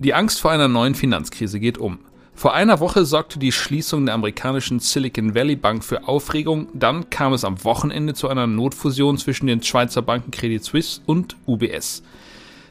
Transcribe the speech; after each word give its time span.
Die 0.00 0.14
Angst 0.14 0.40
vor 0.40 0.52
einer 0.52 0.68
neuen 0.68 0.94
Finanzkrise 0.94 1.58
geht 1.58 1.78
um. 1.78 1.98
Vor 2.34 2.54
einer 2.54 2.78
Woche 2.78 3.04
sorgte 3.04 3.40
die 3.40 3.50
Schließung 3.50 4.06
der 4.06 4.14
amerikanischen 4.14 4.78
Silicon 4.78 5.34
Valley 5.34 5.56
Bank 5.56 5.84
für 5.84 6.06
Aufregung, 6.06 6.68
dann 6.72 7.10
kam 7.10 7.32
es 7.32 7.44
am 7.44 7.64
Wochenende 7.64 8.14
zu 8.14 8.28
einer 8.28 8.46
Notfusion 8.46 9.18
zwischen 9.18 9.48
den 9.48 9.62
Schweizer 9.62 10.02
Banken 10.02 10.30
Credit 10.30 10.62
Suisse 10.62 11.00
und 11.04 11.36
UBS. 11.46 12.04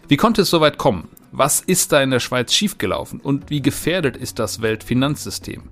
Wie 0.07 0.16
konnte 0.16 0.43
es 0.43 0.50
soweit 0.50 0.77
kommen? 0.77 1.09
Was 1.34 1.59
ist 1.59 1.91
da 1.91 2.02
in 2.02 2.11
der 2.11 2.21
Schweiz 2.21 2.54
schiefgelaufen 2.54 3.20
und 3.20 3.50
wie 3.50 3.61
gefährdet 3.61 4.16
ist 4.16 4.39
das 4.39 4.61
Weltfinanzsystem? 4.61 5.64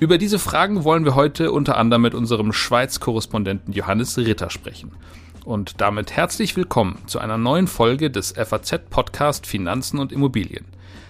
Über 0.00 0.16
diese 0.16 0.38
Fragen 0.38 0.84
wollen 0.84 1.04
wir 1.04 1.14
heute 1.14 1.52
unter 1.52 1.76
anderem 1.76 2.00
mit 2.00 2.14
unserem 2.14 2.54
Schweiz-Korrespondenten 2.54 3.74
Johannes 3.74 4.16
Ritter 4.16 4.48
sprechen. 4.48 4.92
Und 5.44 5.80
damit 5.80 6.12
herzlich 6.12 6.54
willkommen 6.54 6.98
zu 7.06 7.18
einer 7.18 7.38
neuen 7.38 7.66
Folge 7.66 8.10
des 8.10 8.32
FAZ-Podcast 8.32 9.46
Finanzen 9.46 9.98
und 9.98 10.12
Immobilien. 10.12 10.66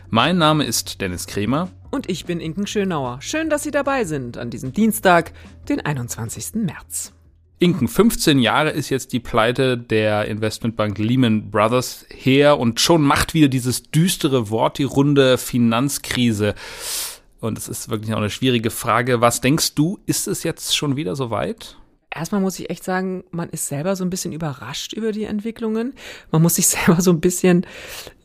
Mein 0.09 0.39
Name 0.39 0.65
ist 0.65 1.01
Dennis 1.01 1.27
Kremer. 1.27 1.69
Und 1.91 2.09
ich 2.09 2.27
bin 2.27 2.41
Inken 2.41 2.69
Schönauer. 2.69 3.21
Schön, 3.21 3.51
dass 3.51 3.65
Sie 3.65 3.73
dabei 3.73 4.05
sind 4.05 4.39
an 4.39 4.51
diesem 4.51 4.73
Dienstag, 4.73 5.33
den 5.69 5.81
21. 5.81 6.55
März. 6.55 7.13
Inken, 7.59 7.89
15 7.89 8.39
Jahre 8.39 8.71
ist 8.71 8.89
jetzt 8.89 9.13
die 9.13 9.21
Pleite 9.21 9.77
der 9.77 10.27
Investmentbank 10.27 10.99
Lehman 10.99 11.51
Brothers 11.51 12.07
her 12.09 12.59
und 12.59 12.81
schon 12.81 13.03
macht 13.03 13.35
wieder 13.35 13.49
dieses 13.49 13.83
düstere 13.91 14.49
Wort 14.49 14.79
die 14.79 14.85
runde 14.85 15.39
Finanzkrise. 15.39 16.55
Und 17.41 17.59
es 17.59 17.69
ist 17.69 17.91
wirklich 17.91 18.15
auch 18.15 18.19
eine 18.19 18.31
schwierige 18.31 18.71
Frage. 18.71 19.21
Was 19.21 19.41
denkst 19.41 19.75
du, 19.75 19.99
ist 20.07 20.29
es 20.29 20.45
jetzt 20.45 20.77
schon 20.77 20.97
wieder 20.97 21.17
so 21.17 21.31
weit? 21.31 21.77
Erstmal 22.15 22.41
muss 22.41 22.59
ich 22.59 22.71
echt 22.71 22.85
sagen, 22.85 23.25
man 23.31 23.49
ist 23.51 23.69
selber 23.69 23.97
so 23.97 24.05
ein 24.05 24.11
bisschen 24.11 24.33
überrascht 24.33 24.93
über 24.93 25.13
die 25.13 25.25
Entwicklungen. 25.25 25.95
Man 26.31 26.43
muss 26.43 26.57
sich 26.57 26.67
selber 26.69 27.01
so 27.01 27.11
ein 27.13 27.21
bisschen 27.21 27.65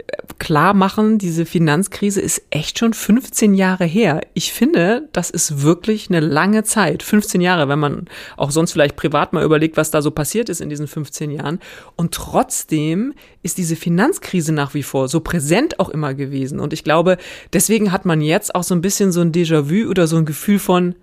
äh, 0.07 0.13
klar 0.39 0.73
machen, 0.73 1.17
diese 1.17 1.45
Finanzkrise 1.45 2.21
ist 2.21 2.41
echt 2.49 2.79
schon 2.79 2.93
15 2.93 3.53
Jahre 3.53 3.85
her. 3.85 4.21
Ich 4.33 4.53
finde, 4.53 5.07
das 5.13 5.29
ist 5.29 5.61
wirklich 5.61 6.09
eine 6.09 6.19
lange 6.19 6.63
Zeit. 6.63 7.03
15 7.03 7.41
Jahre, 7.41 7.69
wenn 7.69 7.79
man 7.79 8.05
auch 8.37 8.51
sonst 8.51 8.71
vielleicht 8.71 8.95
privat 8.95 9.33
mal 9.33 9.43
überlegt, 9.43 9.77
was 9.77 9.91
da 9.91 10.01
so 10.01 10.11
passiert 10.11 10.49
ist 10.49 10.61
in 10.61 10.69
diesen 10.69 10.87
15 10.87 11.31
Jahren. 11.31 11.59
Und 11.95 12.13
trotzdem 12.13 13.13
ist 13.43 13.57
diese 13.57 13.75
Finanzkrise 13.75 14.51
nach 14.51 14.73
wie 14.73 14.83
vor 14.83 15.07
so 15.07 15.19
präsent 15.19 15.79
auch 15.79 15.89
immer 15.89 16.13
gewesen. 16.13 16.59
Und 16.59 16.73
ich 16.73 16.83
glaube, 16.83 17.17
deswegen 17.53 17.91
hat 17.91 18.05
man 18.05 18.21
jetzt 18.21 18.55
auch 18.55 18.63
so 18.63 18.73
ein 18.73 18.81
bisschen 18.81 19.11
so 19.11 19.21
ein 19.21 19.31
Déjà-vu 19.31 19.89
oder 19.89 20.07
so 20.07 20.17
ein 20.17 20.25
Gefühl 20.25 20.59
von, 20.59 20.95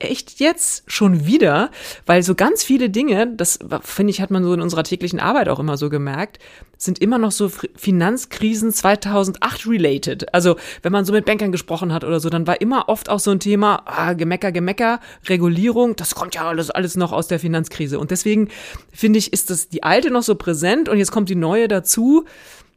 echt 0.00 0.40
jetzt 0.40 0.82
schon 0.86 1.26
wieder, 1.26 1.70
weil 2.06 2.22
so 2.22 2.34
ganz 2.34 2.64
viele 2.64 2.90
Dinge, 2.90 3.34
das 3.36 3.58
finde 3.82 4.10
ich, 4.10 4.20
hat 4.20 4.30
man 4.30 4.42
so 4.42 4.52
in 4.52 4.60
unserer 4.60 4.82
täglichen 4.82 5.20
Arbeit 5.20 5.48
auch 5.48 5.58
immer 5.58 5.76
so 5.76 5.90
gemerkt, 5.90 6.38
sind 6.76 6.98
immer 6.98 7.18
noch 7.18 7.30
so 7.30 7.50
Finanzkrisen 7.76 8.72
2008 8.72 9.66
related. 9.66 10.34
Also 10.34 10.56
wenn 10.82 10.92
man 10.92 11.04
so 11.04 11.12
mit 11.12 11.26
Bankern 11.26 11.52
gesprochen 11.52 11.92
hat 11.92 12.04
oder 12.04 12.20
so, 12.20 12.30
dann 12.30 12.46
war 12.46 12.60
immer 12.60 12.88
oft 12.88 13.10
auch 13.10 13.20
so 13.20 13.30
ein 13.30 13.40
Thema, 13.40 13.82
ah, 13.84 14.14
Gemecker, 14.14 14.50
Gemecker, 14.50 15.00
Regulierung, 15.28 15.94
das 15.96 16.14
kommt 16.14 16.34
ja 16.34 16.48
alles, 16.48 16.70
alles 16.70 16.96
noch 16.96 17.12
aus 17.12 17.28
der 17.28 17.38
Finanzkrise. 17.38 17.98
Und 17.98 18.10
deswegen 18.10 18.48
finde 18.92 19.18
ich, 19.18 19.32
ist 19.32 19.50
das 19.50 19.68
die 19.68 19.82
alte 19.82 20.10
noch 20.10 20.22
so 20.22 20.34
präsent 20.34 20.88
und 20.88 20.96
jetzt 20.96 21.12
kommt 21.12 21.28
die 21.28 21.34
neue 21.34 21.68
dazu. 21.68 22.24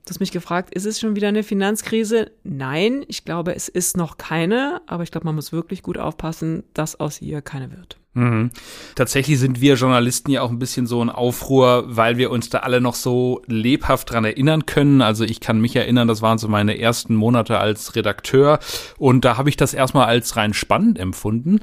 Du 0.05 0.09
hast 0.09 0.19
mich 0.19 0.31
gefragt, 0.31 0.73
ist 0.73 0.85
es 0.85 0.99
schon 0.99 1.15
wieder 1.15 1.29
eine 1.29 1.43
Finanzkrise? 1.43 2.31
Nein, 2.43 3.05
ich 3.07 3.23
glaube, 3.23 3.55
es 3.55 3.69
ist 3.69 3.95
noch 3.95 4.17
keine, 4.17 4.81
aber 4.85 5.03
ich 5.03 5.11
glaube, 5.11 5.25
man 5.25 5.35
muss 5.35 5.53
wirklich 5.53 5.81
gut 5.81 5.97
aufpassen, 5.97 6.63
dass 6.73 6.99
aus 6.99 7.21
ihr 7.21 7.41
keine 7.41 7.71
wird. 7.71 7.97
Mhm. 8.15 8.51
Tatsächlich 8.95 9.39
sind 9.39 9.61
wir 9.61 9.75
Journalisten 9.75 10.29
ja 10.29 10.41
auch 10.41 10.51
ein 10.51 10.59
bisschen 10.59 10.87
so 10.87 11.01
ein 11.01 11.09
Aufruhr, 11.09 11.85
weil 11.87 12.17
wir 12.17 12.31
uns 12.31 12.49
da 12.49 12.59
alle 12.59 12.81
noch 12.81 12.95
so 12.95 13.41
lebhaft 13.47 14.11
dran 14.11 14.25
erinnern 14.25 14.65
können. 14.65 15.01
Also 15.01 15.23
ich 15.23 15.39
kann 15.39 15.61
mich 15.61 15.75
erinnern, 15.75 16.09
das 16.09 16.21
waren 16.21 16.37
so 16.37 16.49
meine 16.49 16.77
ersten 16.77 17.15
Monate 17.15 17.57
als 17.59 17.95
Redakteur 17.95 18.59
und 18.97 19.23
da 19.23 19.37
habe 19.37 19.49
ich 19.49 19.57
das 19.57 19.73
erstmal 19.73 20.07
als 20.07 20.35
rein 20.35 20.53
spannend 20.53 20.99
empfunden. 20.99 21.59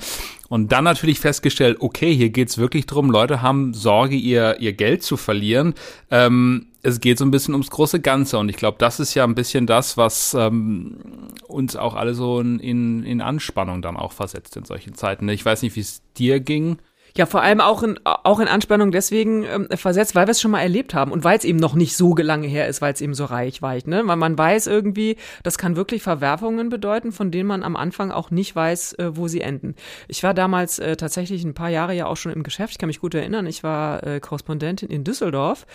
Und 0.48 0.72
dann 0.72 0.82
natürlich 0.82 1.20
festgestellt, 1.20 1.76
okay, 1.80 2.12
hier 2.12 2.30
geht's 2.30 2.56
wirklich 2.56 2.86
drum, 2.86 3.10
Leute 3.10 3.42
haben 3.42 3.74
Sorge, 3.74 4.16
ihr, 4.16 4.56
ihr 4.60 4.72
Geld 4.72 5.04
zu 5.04 5.16
verlieren. 5.16 5.74
Ähm, 6.10 6.69
es 6.82 7.00
geht 7.00 7.18
so 7.18 7.24
ein 7.24 7.30
bisschen 7.30 7.54
ums 7.54 7.70
große 7.70 8.00
Ganze 8.00 8.38
und 8.38 8.48
ich 8.48 8.56
glaube, 8.56 8.78
das 8.78 9.00
ist 9.00 9.14
ja 9.14 9.24
ein 9.24 9.34
bisschen 9.34 9.66
das, 9.66 9.96
was 9.96 10.34
ähm, 10.34 10.98
uns 11.46 11.76
auch 11.76 11.94
alle 11.94 12.14
so 12.14 12.40
in, 12.40 12.58
in, 13.02 13.20
Anspannung 13.20 13.82
dann 13.82 13.96
auch 13.96 14.12
versetzt 14.12 14.56
in 14.56 14.64
solchen 14.64 14.94
Zeiten. 14.94 15.28
Ich 15.28 15.44
weiß 15.44 15.62
nicht, 15.62 15.76
wie 15.76 15.80
es 15.80 16.02
dir 16.16 16.40
ging. 16.40 16.78
Ja, 17.16 17.26
vor 17.26 17.42
allem 17.42 17.60
auch 17.60 17.82
in, 17.82 17.98
auch 18.04 18.38
in 18.38 18.46
Anspannung 18.46 18.92
deswegen 18.92 19.44
ähm, 19.44 19.68
versetzt, 19.74 20.14
weil 20.14 20.28
wir 20.28 20.30
es 20.30 20.40
schon 20.40 20.52
mal 20.52 20.60
erlebt 20.60 20.94
haben 20.94 21.10
und 21.10 21.24
weil 21.24 21.36
es 21.36 21.44
eben 21.44 21.58
noch 21.58 21.74
nicht 21.74 21.96
so 21.96 22.14
lange 22.16 22.46
her 22.46 22.68
ist, 22.68 22.80
weil 22.82 22.92
es 22.92 23.00
eben 23.00 23.14
so 23.14 23.24
reich 23.24 23.62
war. 23.62 23.74
Ne? 23.84 24.02
Weil 24.04 24.16
man 24.16 24.38
weiß 24.38 24.68
irgendwie, 24.68 25.16
das 25.42 25.58
kann 25.58 25.76
wirklich 25.76 26.02
Verwerfungen 26.02 26.68
bedeuten, 26.68 27.10
von 27.10 27.30
denen 27.30 27.48
man 27.48 27.64
am 27.64 27.76
Anfang 27.76 28.12
auch 28.12 28.30
nicht 28.30 28.54
weiß, 28.54 28.94
äh, 28.94 29.16
wo 29.16 29.26
sie 29.26 29.40
enden. 29.40 29.74
Ich 30.06 30.22
war 30.22 30.34
damals 30.34 30.78
äh, 30.78 30.96
tatsächlich 30.96 31.42
ein 31.44 31.54
paar 31.54 31.68
Jahre 31.68 31.94
ja 31.94 32.06
auch 32.06 32.16
schon 32.16 32.32
im 32.32 32.44
Geschäft, 32.44 32.72
ich 32.72 32.78
kann 32.78 32.86
mich 32.86 33.00
gut 33.00 33.14
erinnern, 33.14 33.46
ich 33.46 33.64
war 33.64 34.06
äh, 34.06 34.20
Korrespondentin 34.20 34.88
in 34.88 35.02
Düsseldorf 35.02 35.66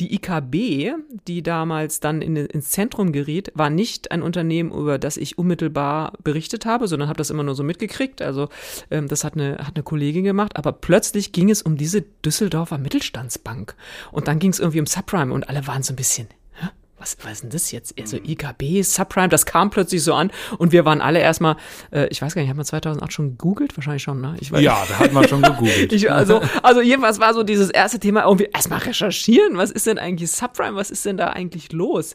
die 0.00 0.14
IKB, 0.14 0.94
die 1.26 1.42
damals 1.42 2.00
dann 2.00 2.22
in, 2.22 2.36
ins 2.36 2.70
Zentrum 2.70 3.12
geriet, 3.12 3.52
war 3.54 3.70
nicht 3.70 4.10
ein 4.10 4.22
Unternehmen, 4.22 4.72
über 4.72 4.98
das 4.98 5.16
ich 5.16 5.38
unmittelbar 5.38 6.12
berichtet 6.22 6.66
habe, 6.66 6.88
sondern 6.88 7.08
habe 7.08 7.18
das 7.18 7.30
immer 7.30 7.42
nur 7.42 7.54
so 7.54 7.62
mitgekriegt. 7.62 8.22
Also 8.22 8.48
ähm, 8.90 9.08
das 9.08 9.24
hat 9.24 9.34
eine, 9.34 9.58
hat 9.58 9.76
eine 9.76 9.82
Kollegin 9.82 10.24
gemacht. 10.24 10.56
Aber 10.56 10.72
plötzlich 10.72 11.32
ging 11.32 11.50
es 11.50 11.62
um 11.62 11.76
diese 11.76 12.02
Düsseldorfer 12.02 12.78
Mittelstandsbank. 12.78 13.74
Und 14.10 14.28
dann 14.28 14.38
ging 14.38 14.50
es 14.50 14.60
irgendwie 14.60 14.80
um 14.80 14.86
Subprime 14.86 15.32
und 15.32 15.48
alle 15.48 15.66
waren 15.66 15.82
so 15.82 15.92
ein 15.92 15.96
bisschen, 15.96 16.28
was, 17.04 17.16
was 17.22 17.32
ist 17.32 17.42
denn 17.42 17.50
das 17.50 17.70
jetzt? 17.70 17.94
Also 18.00 18.16
mhm. 18.16 18.24
IKB, 18.24 18.82
Subprime, 18.82 19.28
das 19.28 19.46
kam 19.46 19.70
plötzlich 19.70 20.02
so 20.02 20.14
an 20.14 20.30
und 20.58 20.72
wir 20.72 20.84
waren 20.84 21.00
alle 21.00 21.20
erstmal, 21.20 21.56
äh, 21.92 22.06
ich 22.08 22.22
weiß 22.22 22.34
gar 22.34 22.42
nicht, 22.42 22.48
hat 22.48 22.56
man 22.56 22.64
2008 22.64 23.12
schon 23.12 23.30
gegoogelt? 23.32 23.76
Wahrscheinlich 23.76 24.02
schon, 24.02 24.20
ne? 24.20 24.36
Ich 24.40 24.50
weiß, 24.50 24.62
ja, 24.62 24.84
da 24.88 24.98
hat 24.98 25.12
man 25.12 25.28
schon 25.28 25.42
gegoogelt. 25.42 25.92
ich, 25.92 26.10
also, 26.10 26.40
also 26.62 26.80
jedenfalls 26.80 27.20
war 27.20 27.34
so 27.34 27.42
dieses 27.42 27.70
erste 27.70 27.98
Thema 28.00 28.24
irgendwie 28.24 28.48
erstmal 28.52 28.80
recherchieren, 28.80 29.56
was 29.56 29.70
ist 29.70 29.86
denn 29.86 29.98
eigentlich 29.98 30.30
Subprime, 30.30 30.76
was 30.76 30.90
ist 30.90 31.04
denn 31.04 31.16
da 31.16 31.28
eigentlich 31.28 31.72
los? 31.72 32.14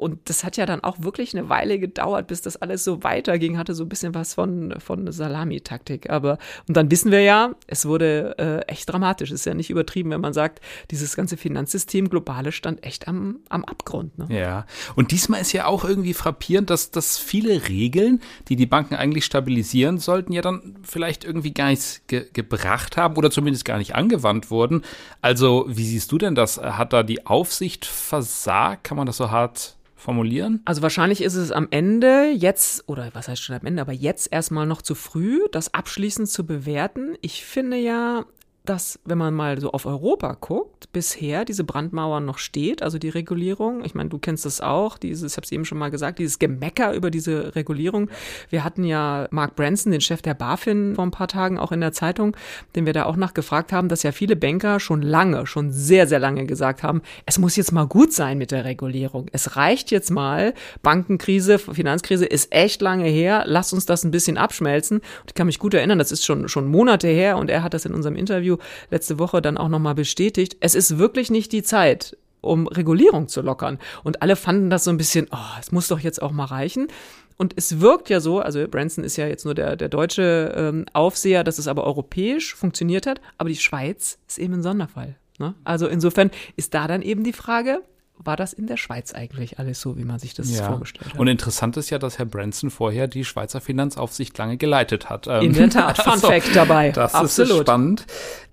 Und 0.00 0.30
das 0.30 0.44
hat 0.44 0.56
ja 0.56 0.64
dann 0.64 0.82
auch 0.82 0.96
wirklich 1.00 1.36
eine 1.36 1.50
Weile 1.50 1.78
gedauert, 1.78 2.26
bis 2.26 2.40
das 2.40 2.56
alles 2.56 2.84
so 2.84 3.04
weiterging, 3.04 3.58
hatte 3.58 3.74
so 3.74 3.84
ein 3.84 3.88
bisschen 3.90 4.14
was 4.14 4.32
von, 4.32 4.74
von 4.80 5.12
Salami-Taktik. 5.12 6.08
Aber, 6.08 6.38
und 6.66 6.76
dann 6.76 6.90
wissen 6.90 7.10
wir 7.10 7.20
ja, 7.20 7.54
es 7.66 7.84
wurde 7.84 8.34
äh, 8.38 8.72
echt 8.72 8.90
dramatisch. 8.90 9.30
Ist 9.30 9.44
ja 9.44 9.52
nicht 9.52 9.68
übertrieben, 9.68 10.10
wenn 10.10 10.22
man 10.22 10.32
sagt, 10.32 10.60
dieses 10.90 11.16
ganze 11.16 11.36
Finanzsystem 11.36 12.08
globale 12.08 12.50
stand 12.50 12.82
echt 12.82 13.08
am, 13.08 13.40
am 13.50 13.62
Abgrund. 13.64 14.16
Ne? 14.18 14.26
Ja. 14.30 14.64
Und 14.96 15.10
diesmal 15.10 15.42
ist 15.42 15.52
ja 15.52 15.66
auch 15.66 15.84
irgendwie 15.84 16.14
frappierend, 16.14 16.70
dass, 16.70 16.90
dass 16.90 17.18
viele 17.18 17.68
Regeln, 17.68 18.20
die 18.48 18.56
die 18.56 18.66
Banken 18.66 18.94
eigentlich 18.94 19.26
stabilisieren 19.26 19.98
sollten, 19.98 20.32
ja 20.32 20.40
dann 20.40 20.76
vielleicht 20.82 21.24
irgendwie 21.24 21.52
gar 21.52 21.68
nichts 21.68 22.00
ge 22.06 22.26
gebracht 22.32 22.96
haben 22.96 23.16
oder 23.16 23.30
zumindest 23.30 23.66
gar 23.66 23.76
nicht 23.76 23.94
angewandt 23.94 24.50
wurden. 24.50 24.82
Also, 25.20 25.66
wie 25.68 25.84
siehst 25.84 26.10
du 26.10 26.16
denn 26.16 26.34
das? 26.34 26.58
Hat 26.58 26.92
da 26.92 27.02
die 27.02 27.26
Aufsicht 27.26 27.84
versagt? 27.84 28.84
Kann 28.84 28.96
man 28.96 29.06
das 29.06 29.18
so 29.18 29.30
hart 29.30 29.76
formulieren? 30.00 30.60
Also 30.64 30.82
wahrscheinlich 30.82 31.22
ist 31.22 31.34
es 31.34 31.52
am 31.52 31.68
Ende 31.70 32.30
jetzt, 32.30 32.88
oder 32.88 33.10
was 33.12 33.28
heißt 33.28 33.42
schon 33.42 33.56
am 33.56 33.66
Ende, 33.66 33.82
aber 33.82 33.92
jetzt 33.92 34.32
erstmal 34.32 34.66
noch 34.66 34.82
zu 34.82 34.94
früh, 34.94 35.40
das 35.52 35.74
abschließend 35.74 36.28
zu 36.28 36.46
bewerten. 36.46 37.16
Ich 37.20 37.44
finde 37.44 37.76
ja, 37.76 38.24
dass, 38.70 39.00
wenn 39.04 39.18
man 39.18 39.34
mal 39.34 39.60
so 39.60 39.72
auf 39.72 39.84
Europa 39.84 40.36
guckt, 40.40 40.92
bisher 40.92 41.44
diese 41.44 41.64
Brandmauer 41.64 42.20
noch 42.20 42.38
steht, 42.38 42.82
also 42.82 42.98
die 42.98 43.08
Regulierung. 43.08 43.84
Ich 43.84 43.96
meine, 43.96 44.10
du 44.10 44.18
kennst 44.18 44.44
das 44.44 44.60
auch, 44.60 44.96
dieses, 44.96 45.32
ich 45.32 45.36
habe 45.36 45.44
es 45.44 45.50
eben 45.50 45.64
schon 45.64 45.76
mal 45.76 45.90
gesagt, 45.90 46.20
dieses 46.20 46.38
Gemecker 46.38 46.94
über 46.94 47.10
diese 47.10 47.56
Regulierung. 47.56 48.08
Wir 48.48 48.62
hatten 48.62 48.84
ja 48.84 49.26
Mark 49.32 49.56
Branson, 49.56 49.90
den 49.90 50.00
Chef 50.00 50.22
der 50.22 50.34
BaFin, 50.34 50.94
vor 50.94 51.04
ein 51.04 51.10
paar 51.10 51.26
Tagen 51.26 51.58
auch 51.58 51.72
in 51.72 51.80
der 51.80 51.92
Zeitung, 51.92 52.36
den 52.76 52.86
wir 52.86 52.92
da 52.92 53.06
auch 53.06 53.16
nachgefragt 53.16 53.72
haben, 53.72 53.88
dass 53.88 54.04
ja 54.04 54.12
viele 54.12 54.36
Banker 54.36 54.78
schon 54.78 55.02
lange, 55.02 55.48
schon 55.48 55.72
sehr, 55.72 56.06
sehr 56.06 56.20
lange 56.20 56.46
gesagt 56.46 56.84
haben, 56.84 57.02
es 57.26 57.40
muss 57.40 57.56
jetzt 57.56 57.72
mal 57.72 57.88
gut 57.88 58.12
sein 58.12 58.38
mit 58.38 58.52
der 58.52 58.64
Regulierung. 58.64 59.26
Es 59.32 59.56
reicht 59.56 59.90
jetzt 59.90 60.12
mal. 60.12 60.54
Bankenkrise, 60.82 61.58
Finanzkrise 61.58 62.24
ist 62.24 62.52
echt 62.52 62.82
lange 62.82 63.08
her. 63.08 63.42
Lass 63.46 63.72
uns 63.72 63.84
das 63.84 64.04
ein 64.04 64.12
bisschen 64.12 64.38
abschmelzen. 64.38 64.98
Und 64.98 65.26
ich 65.26 65.34
kann 65.34 65.48
mich 65.48 65.58
gut 65.58 65.74
erinnern, 65.74 65.98
das 65.98 66.12
ist 66.12 66.24
schon, 66.24 66.48
schon 66.48 66.68
Monate 66.68 67.08
her 67.08 67.36
und 67.36 67.50
er 67.50 67.64
hat 67.64 67.74
das 67.74 67.84
in 67.84 67.94
unserem 67.94 68.14
Interview 68.14 68.50
Interview 68.50 68.56
letzte 68.90 69.18
Woche 69.18 69.42
dann 69.42 69.58
auch 69.58 69.68
nochmal 69.68 69.94
bestätigt. 69.94 70.56
Es 70.60 70.74
ist 70.74 70.98
wirklich 70.98 71.30
nicht 71.30 71.52
die 71.52 71.62
Zeit, 71.62 72.16
um 72.40 72.66
Regulierung 72.66 73.28
zu 73.28 73.42
lockern. 73.42 73.78
Und 74.04 74.22
alle 74.22 74.36
fanden 74.36 74.70
das 74.70 74.84
so 74.84 74.90
ein 74.90 74.96
bisschen, 74.96 75.28
oh, 75.30 75.58
es 75.60 75.72
muss 75.72 75.88
doch 75.88 76.00
jetzt 76.00 76.22
auch 76.22 76.32
mal 76.32 76.46
reichen. 76.46 76.88
Und 77.36 77.54
es 77.56 77.80
wirkt 77.80 78.10
ja 78.10 78.20
so, 78.20 78.40
also 78.40 78.66
Branson 78.68 79.02
ist 79.02 79.16
ja 79.16 79.26
jetzt 79.26 79.44
nur 79.44 79.54
der, 79.54 79.76
der 79.76 79.88
deutsche 79.88 80.52
ähm, 80.54 80.84
Aufseher, 80.92 81.42
dass 81.42 81.58
es 81.58 81.68
aber 81.68 81.84
europäisch 81.84 82.54
funktioniert 82.54 83.06
hat, 83.06 83.20
aber 83.38 83.48
die 83.48 83.56
Schweiz 83.56 84.18
ist 84.28 84.38
eben 84.38 84.54
ein 84.54 84.62
Sonderfall. 84.62 85.16
Ne? 85.38 85.54
Also 85.64 85.88
insofern 85.88 86.30
ist 86.56 86.74
da 86.74 86.86
dann 86.86 87.00
eben 87.00 87.24
die 87.24 87.32
Frage, 87.32 87.82
war 88.22 88.36
das 88.36 88.52
in 88.52 88.66
der 88.66 88.76
Schweiz 88.76 89.14
eigentlich 89.14 89.58
alles 89.58 89.80
so, 89.80 89.96
wie 89.96 90.04
man 90.04 90.18
sich 90.18 90.34
das 90.34 90.54
ja. 90.54 90.66
vorgestellt 90.66 91.14
hat. 91.14 91.20
Und 91.20 91.28
interessant 91.28 91.76
ist 91.76 91.90
ja, 91.90 91.98
dass 91.98 92.18
Herr 92.18 92.26
Branson 92.26 92.70
vorher 92.70 93.08
die 93.08 93.24
Schweizer 93.24 93.60
Finanzaufsicht 93.60 94.36
lange 94.38 94.56
geleitet 94.56 95.08
hat. 95.08 95.26
In 95.26 95.52
der 95.52 95.70
Tat, 95.70 95.98
Fun 96.02 96.12
also, 96.12 96.28
Fact 96.28 96.54
dabei. 96.54 96.90
Das 96.90 97.14
Absolut. 97.14 97.52
ist 97.52 97.60
spannend. 97.60 98.06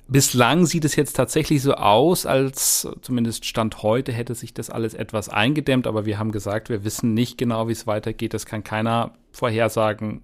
Bislang 0.10 0.66
sieht 0.66 0.86
es 0.86 0.96
jetzt 0.96 1.18
tatsächlich 1.18 1.62
so 1.62 1.74
aus, 1.74 2.26
als 2.26 2.88
zumindest 3.02 3.44
Stand 3.44 3.84
heute 3.84 4.14
hätte 4.14 4.36
sich 4.36 4.54
das 4.54 4.70
alles 4.70 4.94
etwas 4.94 5.28
eingedämmt, 5.28 5.86
aber 5.86 6.06
wir 6.06 6.18
haben 6.18 6.32
gesagt, 6.32 6.70
wir 6.70 6.86
wissen 6.86 7.14
nicht 7.14 7.38
genau, 7.38 7.68
wie 7.68 7.74
es 7.74 7.88
weitergeht. 7.88 8.34
Das 8.34 8.46
kann 8.46 8.64
keiner 8.64 9.12
vorhersagen 9.32 10.22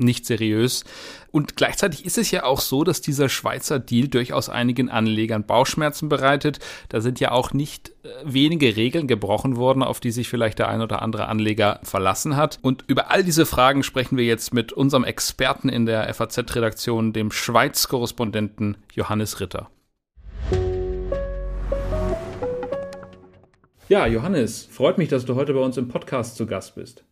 nicht 0.00 0.26
seriös. 0.26 0.84
Und 1.30 1.56
gleichzeitig 1.56 2.04
ist 2.04 2.18
es 2.18 2.30
ja 2.30 2.44
auch 2.44 2.60
so, 2.60 2.82
dass 2.84 3.00
dieser 3.00 3.28
Schweizer 3.28 3.78
Deal 3.78 4.08
durchaus 4.08 4.48
einigen 4.48 4.88
Anlegern 4.88 5.44
Bauchschmerzen 5.44 6.08
bereitet. 6.08 6.58
Da 6.88 7.00
sind 7.00 7.20
ja 7.20 7.30
auch 7.30 7.52
nicht 7.52 7.90
äh, 8.02 8.08
wenige 8.24 8.76
Regeln 8.76 9.06
gebrochen 9.06 9.56
worden, 9.56 9.82
auf 9.82 10.00
die 10.00 10.10
sich 10.10 10.28
vielleicht 10.28 10.58
der 10.58 10.68
ein 10.68 10.80
oder 10.80 11.02
andere 11.02 11.28
Anleger 11.28 11.80
verlassen 11.82 12.36
hat. 12.36 12.58
Und 12.62 12.84
über 12.88 13.10
all 13.10 13.22
diese 13.22 13.46
Fragen 13.46 13.82
sprechen 13.82 14.16
wir 14.16 14.24
jetzt 14.24 14.52
mit 14.52 14.72
unserem 14.72 15.04
Experten 15.04 15.68
in 15.68 15.86
der 15.86 16.12
FAZ-Redaktion, 16.12 17.12
dem 17.12 17.30
Schweiz-Korrespondenten 17.30 18.76
Johannes 18.94 19.40
Ritter. 19.40 19.70
Ja, 23.90 24.06
Johannes, 24.06 24.66
freut 24.66 24.98
mich, 24.98 25.08
dass 25.08 25.24
du 25.24 25.34
heute 25.34 25.52
bei 25.52 25.58
uns 25.58 25.76
im 25.76 25.88
Podcast 25.88 26.36
zu 26.36 26.46
Gast 26.46 26.76
bist. 26.76 27.02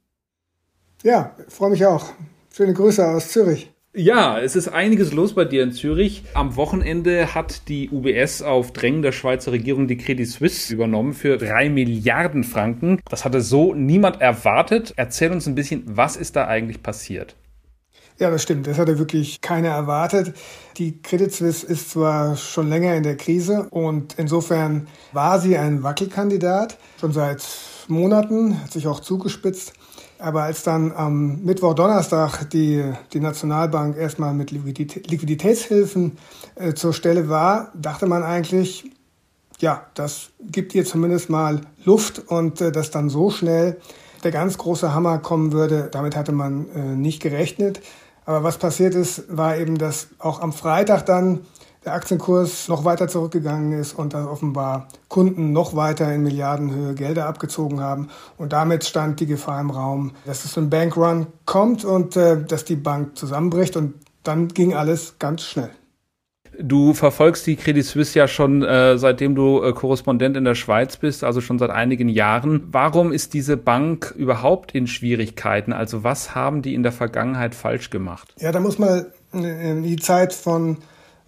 Ja, 1.02 1.34
freue 1.48 1.70
mich 1.70 1.84
auch. 1.84 2.12
Schöne 2.58 2.74
Grüße 2.74 3.06
aus 3.06 3.28
Zürich. 3.28 3.70
Ja, 3.94 4.40
es 4.40 4.56
ist 4.56 4.66
einiges 4.66 5.12
los 5.12 5.32
bei 5.32 5.44
dir 5.44 5.62
in 5.62 5.70
Zürich. 5.70 6.24
Am 6.34 6.56
Wochenende 6.56 7.32
hat 7.32 7.68
die 7.68 7.88
UBS 7.88 8.42
auf 8.42 8.72
Drängen 8.72 9.02
der 9.02 9.12
Schweizer 9.12 9.52
Regierung 9.52 9.86
die 9.86 9.96
Credit 9.96 10.26
Suisse 10.26 10.74
übernommen 10.74 11.12
für 11.12 11.36
drei 11.36 11.70
Milliarden 11.70 12.42
Franken. 12.42 13.00
Das 13.08 13.24
hatte 13.24 13.42
so 13.42 13.74
niemand 13.74 14.20
erwartet. 14.20 14.92
Erzähl 14.96 15.30
uns 15.30 15.46
ein 15.46 15.54
bisschen, 15.54 15.84
was 15.86 16.16
ist 16.16 16.34
da 16.34 16.48
eigentlich 16.48 16.82
passiert? 16.82 17.36
Ja, 18.18 18.28
das 18.28 18.42
stimmt. 18.42 18.66
Das 18.66 18.76
hatte 18.76 18.98
wirklich 18.98 19.40
keiner 19.40 19.68
erwartet. 19.68 20.34
Die 20.78 21.00
Credit 21.00 21.32
Suisse 21.32 21.64
ist 21.64 21.90
zwar 21.90 22.34
schon 22.36 22.68
länger 22.68 22.96
in 22.96 23.04
der 23.04 23.16
Krise 23.16 23.68
und 23.70 24.16
insofern 24.18 24.88
war 25.12 25.38
sie 25.38 25.56
ein 25.56 25.84
Wackelkandidat, 25.84 26.76
schon 27.00 27.12
seit 27.12 27.46
Monaten, 27.86 28.60
hat 28.60 28.72
sich 28.72 28.88
auch 28.88 28.98
zugespitzt. 28.98 29.74
Aber 30.18 30.42
als 30.42 30.64
dann 30.64 30.92
am 30.92 31.42
Mittwoch, 31.44 31.74
Donnerstag 31.74 32.50
die, 32.50 32.84
die 33.12 33.20
Nationalbank 33.20 33.96
erstmal 33.96 34.34
mit 34.34 34.50
Liquiditätshilfen 34.50 36.18
äh, 36.56 36.74
zur 36.74 36.92
Stelle 36.92 37.28
war, 37.28 37.70
dachte 37.74 38.06
man 38.06 38.24
eigentlich, 38.24 38.90
ja, 39.60 39.86
das 39.94 40.30
gibt 40.40 40.74
ihr 40.74 40.84
zumindest 40.84 41.30
mal 41.30 41.60
Luft 41.84 42.18
und 42.28 42.60
äh, 42.60 42.72
dass 42.72 42.90
dann 42.90 43.10
so 43.10 43.30
schnell 43.30 43.80
der 44.24 44.32
ganz 44.32 44.58
große 44.58 44.92
Hammer 44.92 45.18
kommen 45.18 45.52
würde, 45.52 45.88
damit 45.92 46.16
hatte 46.16 46.32
man 46.32 46.68
äh, 46.74 46.80
nicht 46.96 47.22
gerechnet. 47.22 47.80
Aber 48.24 48.42
was 48.42 48.58
passiert 48.58 48.94
ist, 48.94 49.24
war 49.34 49.56
eben, 49.56 49.78
dass 49.78 50.08
auch 50.18 50.40
am 50.40 50.52
Freitag 50.52 51.06
dann 51.06 51.40
der 51.84 51.94
Aktienkurs 51.94 52.68
noch 52.68 52.84
weiter 52.84 53.08
zurückgegangen 53.08 53.72
ist 53.72 53.94
und 53.94 54.14
dass 54.14 54.26
offenbar 54.26 54.88
Kunden 55.08 55.52
noch 55.52 55.76
weiter 55.76 56.12
in 56.12 56.22
Milliardenhöhe 56.22 56.94
Gelder 56.94 57.26
abgezogen 57.26 57.80
haben. 57.80 58.08
Und 58.36 58.52
damit 58.52 58.84
stand 58.84 59.20
die 59.20 59.26
Gefahr 59.26 59.60
im 59.60 59.70
Raum, 59.70 60.12
dass 60.26 60.44
es 60.44 60.56
ein 60.58 60.70
Bankrun 60.70 61.28
kommt 61.44 61.84
und 61.84 62.16
äh, 62.16 62.42
dass 62.44 62.64
die 62.64 62.76
Bank 62.76 63.16
zusammenbricht. 63.16 63.76
Und 63.76 63.94
dann 64.22 64.48
ging 64.48 64.74
alles 64.74 65.18
ganz 65.18 65.44
schnell. 65.44 65.70
Du 66.60 66.92
verfolgst 66.92 67.46
die 67.46 67.54
Credit 67.54 67.84
Suisse 67.84 68.18
ja 68.18 68.26
schon 68.26 68.64
äh, 68.64 68.98
seitdem 68.98 69.36
du 69.36 69.62
äh, 69.62 69.72
Korrespondent 69.72 70.36
in 70.36 70.44
der 70.44 70.56
Schweiz 70.56 70.96
bist, 70.96 71.22
also 71.22 71.40
schon 71.40 71.58
seit 71.58 71.70
einigen 71.70 72.08
Jahren. 72.08 72.66
Warum 72.72 73.12
ist 73.12 73.32
diese 73.32 73.56
Bank 73.56 74.12
überhaupt 74.16 74.74
in 74.74 74.88
Schwierigkeiten? 74.88 75.72
Also 75.72 76.02
was 76.02 76.34
haben 76.34 76.62
die 76.62 76.74
in 76.74 76.82
der 76.82 76.90
Vergangenheit 76.90 77.54
falsch 77.54 77.90
gemacht? 77.90 78.34
Ja, 78.38 78.50
da 78.50 78.58
muss 78.58 78.78
man 78.78 79.06
in 79.32 79.84
die 79.84 79.96
Zeit 79.96 80.32
von 80.32 80.78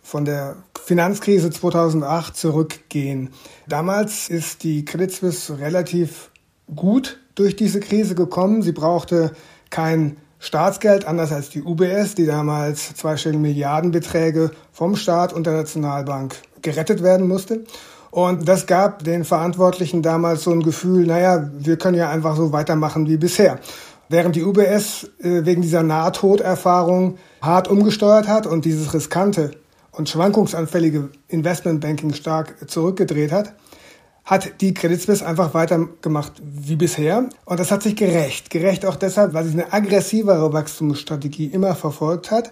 von 0.02 0.24
der 0.24 0.56
Finanzkrise 0.84 1.50
2008 1.50 2.36
zurückgehen. 2.36 3.30
Damals 3.68 4.28
ist 4.28 4.64
die 4.64 4.84
Credit 4.84 5.12
Suisse 5.12 5.58
relativ 5.58 6.30
gut 6.74 7.18
durch 7.34 7.56
diese 7.56 7.80
Krise 7.80 8.14
gekommen. 8.14 8.62
Sie 8.62 8.72
brauchte 8.72 9.32
kein 9.70 10.16
Staatsgeld, 10.38 11.04
anders 11.04 11.32
als 11.32 11.50
die 11.50 11.62
UBS, 11.62 12.14
die 12.14 12.26
damals 12.26 12.94
zweistellige 12.94 13.40
Milliardenbeträge 13.40 14.50
vom 14.72 14.96
Staat 14.96 15.32
und 15.32 15.46
der 15.46 15.52
Nationalbank 15.52 16.36
gerettet 16.62 17.02
werden 17.02 17.28
musste. 17.28 17.64
Und 18.10 18.48
das 18.48 18.66
gab 18.66 19.04
den 19.04 19.24
Verantwortlichen 19.24 20.02
damals 20.02 20.42
so 20.42 20.50
ein 20.50 20.62
Gefühl, 20.62 21.06
naja, 21.06 21.48
wir 21.52 21.76
können 21.76 21.96
ja 21.96 22.10
einfach 22.10 22.36
so 22.36 22.52
weitermachen 22.52 23.06
wie 23.06 23.18
bisher. 23.18 23.60
Während 24.08 24.34
die 24.34 24.42
UBS 24.42 25.08
äh, 25.20 25.44
wegen 25.44 25.62
dieser 25.62 25.84
Nahtoderfahrung 25.84 27.18
hart 27.40 27.68
umgesteuert 27.68 28.26
hat 28.26 28.46
und 28.46 28.64
dieses 28.64 28.92
riskante 28.92 29.52
und 29.92 30.08
schwankungsanfällige 30.08 31.10
Investmentbanking 31.28 32.14
stark 32.14 32.70
zurückgedreht 32.70 33.32
hat, 33.32 33.54
hat 34.24 34.60
die 34.60 34.74
Credit 34.74 35.00
Suisse 35.00 35.26
einfach 35.26 35.54
weitergemacht 35.54 36.34
wie 36.42 36.76
bisher. 36.76 37.28
Und 37.44 37.58
das 37.58 37.70
hat 37.70 37.82
sich 37.82 37.96
gerecht. 37.96 38.50
Gerecht 38.50 38.86
auch 38.86 38.96
deshalb, 38.96 39.34
weil 39.34 39.44
sie 39.44 39.52
eine 39.52 39.72
aggressivere 39.72 40.52
Wachstumsstrategie 40.52 41.46
immer 41.46 41.74
verfolgt 41.74 42.30
hat 42.30 42.50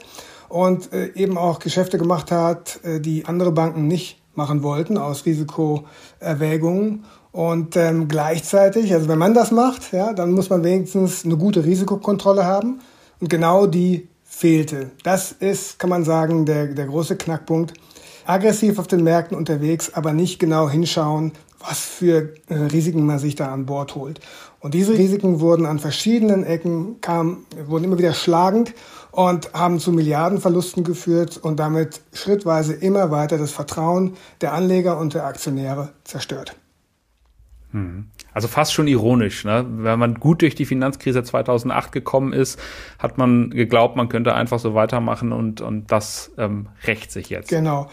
und 0.49 0.93
äh, 0.93 1.13
eben 1.15 1.39
auch 1.39 1.59
Geschäfte 1.59 1.99
gemacht 1.99 2.31
hat, 2.31 2.81
äh, 2.83 3.01
die 3.01 3.27
andere 3.27 3.53
Banken 3.53 3.87
nicht 3.87 4.21
machen 4.35 4.63
wollten 4.63 4.97
aus 4.97 5.27
Risikoerwägungen. 5.27 7.05
Und 7.33 7.77
ähm, 7.77 8.09
gleichzeitig, 8.09 8.93
also 8.95 9.09
wenn 9.09 9.19
man 9.19 9.35
das 9.35 9.51
macht, 9.51 9.93
ja, 9.93 10.13
dann 10.13 10.33
muss 10.33 10.51
man 10.51 10.65
wenigstens 10.65 11.25
eine 11.25 11.37
gute 11.37 11.65
Risikokontrolle 11.65 12.45
haben. 12.45 12.81
Und 13.21 13.29
genau 13.29 13.67
die 13.67 14.09
fehlte. 14.29 14.91
Das 15.03 15.33
ist, 15.33 15.79
kann 15.79 15.91
man 15.91 16.05
sagen, 16.05 16.45
der, 16.45 16.67
der 16.67 16.87
große 16.87 17.17
Knackpunkt. 17.17 17.73
Aggressiv 18.27 18.79
auf 18.79 18.87
den 18.87 19.03
Märkten 19.03 19.37
unterwegs, 19.37 19.95
aber 19.95 20.13
nicht 20.13 20.39
genau 20.39 20.69
hinschauen, 20.69 21.33
was 21.59 21.81
für 21.81 22.35
äh, 22.49 22.55
Risiken 22.55 23.07
man 23.07 23.19
sich 23.19 23.35
da 23.35 23.53
an 23.53 23.67
Bord 23.67 23.95
holt. 23.95 24.21
Und 24.61 24.75
diese 24.75 24.93
Risiken 24.93 25.41
wurden 25.41 25.67
an 25.67 25.79
verschiedenen 25.79 26.45
Ecken, 26.45 27.01
kamen, 27.01 27.47
wurden 27.67 27.85
immer 27.85 27.99
wieder 27.99 28.13
schlagend 28.13 28.75
und 29.13 29.53
haben 29.55 29.81
zu 29.81 29.93
Milliardenverlusten 29.93 30.85
geführt 30.85 31.39
und 31.39 31.59
damit 31.59 32.03
schrittweise 32.13 32.75
immer 32.75 33.11
weiter 33.11 33.39
das 33.39 33.51
Vertrauen 33.51 34.17
der 34.41 34.53
Anleger 34.53 34.99
und 34.99 35.15
der 35.15 35.25
Aktionäre 35.25 35.93
zerstört. 36.05 36.55
Hm. 37.73 38.11
Also 38.33 38.49
fast 38.49 38.73
schon 38.73 38.87
ironisch, 38.87 39.45
ne? 39.45 39.65
Wenn 39.69 39.99
man 39.99 40.15
gut 40.15 40.43
durch 40.43 40.55
die 40.55 40.65
Finanzkrise 40.65 41.23
2008 41.23 41.93
gekommen 41.93 42.33
ist, 42.33 42.61
hat 42.99 43.19
man 43.19 43.51
geglaubt, 43.51 43.97
man 43.97 44.09
könnte 44.09 44.35
einfach 44.35 44.59
so 44.59 44.75
weitermachen 44.75 45.33
und, 45.33 45.61
und 45.61 45.91
das 45.91 46.33
ähm, 46.39 46.69
rächt 46.87 47.11
sich 47.11 47.31
jetzt. 47.31 47.49
Genau. 47.49 47.91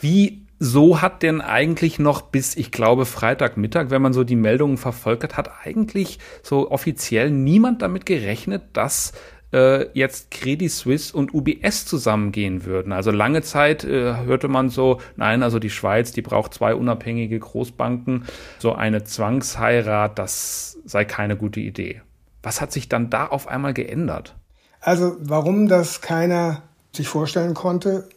Wie 0.00 0.46
so 0.58 1.02
hat 1.02 1.22
denn 1.22 1.40
eigentlich 1.40 1.98
noch 1.98 2.22
bis, 2.22 2.56
ich 2.56 2.72
glaube, 2.72 3.04
Freitagmittag, 3.04 3.90
wenn 3.90 4.00
man 4.00 4.12
so 4.12 4.24
die 4.24 4.36
Meldungen 4.36 4.78
verfolgt 4.78 5.22
hat, 5.22 5.36
hat 5.36 5.50
eigentlich 5.64 6.18
so 6.42 6.70
offiziell 6.70 7.30
niemand 7.30 7.82
damit 7.82 8.06
gerechnet, 8.06 8.62
dass 8.72 9.12
äh, 9.56 9.88
jetzt 9.94 10.30
Credit 10.30 10.70
Suisse 10.70 11.16
und 11.16 11.32
UBS 11.32 11.86
zusammengehen 11.86 12.66
würden. 12.66 12.92
Also 12.92 13.10
lange 13.10 13.40
Zeit 13.40 13.84
äh, 13.84 14.16
hörte 14.24 14.48
man 14.48 14.68
so, 14.68 15.00
nein, 15.16 15.42
also 15.42 15.58
die 15.58 15.70
Schweiz, 15.70 16.12
die 16.12 16.20
braucht 16.20 16.52
zwei 16.52 16.74
unabhängige 16.74 17.38
Großbanken. 17.38 18.26
So 18.58 18.74
eine 18.74 19.04
Zwangsheirat, 19.04 20.18
das 20.18 20.78
sei 20.84 21.06
keine 21.06 21.36
gute 21.36 21.60
Idee. 21.60 22.02
Was 22.42 22.60
hat 22.60 22.70
sich 22.70 22.88
dann 22.88 23.08
da 23.08 23.26
auf 23.26 23.48
einmal 23.48 23.72
geändert? 23.72 24.36
Also 24.80 25.16
warum 25.20 25.68
das 25.68 26.02
keiner 26.02 26.62
sich 26.92 27.08
vorstellen 27.08 27.54
konnte, 27.54 28.08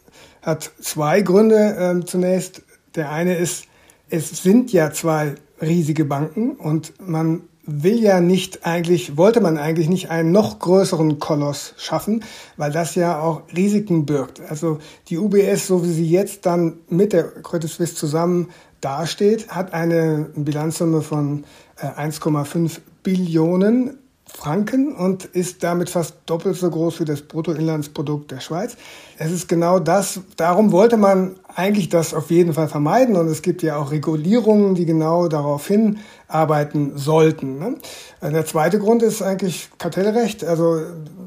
hat 0.42 0.70
zwei 0.80 1.22
Gründe. 1.22 1.76
Ähm, 1.78 2.06
zunächst, 2.06 2.62
der 2.94 3.10
eine 3.10 3.36
ist, 3.36 3.64
es 4.10 4.42
sind 4.42 4.72
ja 4.72 4.92
zwei 4.92 5.36
riesige 5.62 6.04
Banken 6.04 6.52
und 6.52 6.92
man 7.00 7.42
will 7.70 8.00
ja 8.00 8.20
nicht 8.20 8.66
eigentlich, 8.66 9.16
wollte 9.16 9.40
man 9.40 9.58
eigentlich 9.58 9.88
nicht 9.88 10.10
einen 10.10 10.32
noch 10.32 10.58
größeren 10.58 11.18
Koloss 11.18 11.74
schaffen, 11.76 12.24
weil 12.56 12.72
das 12.72 12.94
ja 12.94 13.20
auch 13.20 13.42
Risiken 13.54 14.06
birgt. 14.06 14.40
Also 14.48 14.78
die 15.08 15.18
UBS, 15.18 15.66
so 15.66 15.84
wie 15.84 15.92
sie 15.92 16.08
jetzt 16.08 16.46
dann 16.46 16.78
mit 16.88 17.12
der 17.12 17.24
Credit 17.24 17.70
Suisse 17.70 17.94
zusammen 17.94 18.48
dasteht, 18.80 19.48
hat 19.48 19.72
eine 19.74 20.30
Bilanzsumme 20.34 21.02
von 21.02 21.44
1,5 21.78 22.76
äh, 22.76 22.80
Billionen 23.02 23.98
Franken 24.32 24.94
und 24.94 25.24
ist 25.24 25.62
damit 25.64 25.90
fast 25.90 26.16
doppelt 26.26 26.56
so 26.56 26.70
groß 26.70 27.00
wie 27.00 27.04
das 27.04 27.22
Bruttoinlandsprodukt 27.22 28.30
der 28.30 28.40
Schweiz. 28.40 28.76
Es 29.18 29.32
ist 29.32 29.48
genau 29.48 29.78
das, 29.78 30.20
darum 30.36 30.72
wollte 30.72 30.96
man 30.96 31.36
eigentlich 31.54 31.88
das 31.88 32.14
auf 32.14 32.30
jeden 32.30 32.52
Fall 32.52 32.68
vermeiden 32.68 33.16
und 33.16 33.26
es 33.28 33.42
gibt 33.42 33.62
ja 33.62 33.76
auch 33.76 33.90
Regulierungen, 33.90 34.74
die 34.74 34.86
genau 34.86 35.28
darauf 35.28 35.66
hinarbeiten 35.66 36.96
sollten. 36.96 37.58
Ne? 37.58 37.74
Der 38.22 38.44
zweite 38.46 38.78
Grund 38.78 39.02
ist 39.02 39.22
eigentlich 39.22 39.68
Kartellrecht. 39.78 40.44
Also 40.44 40.80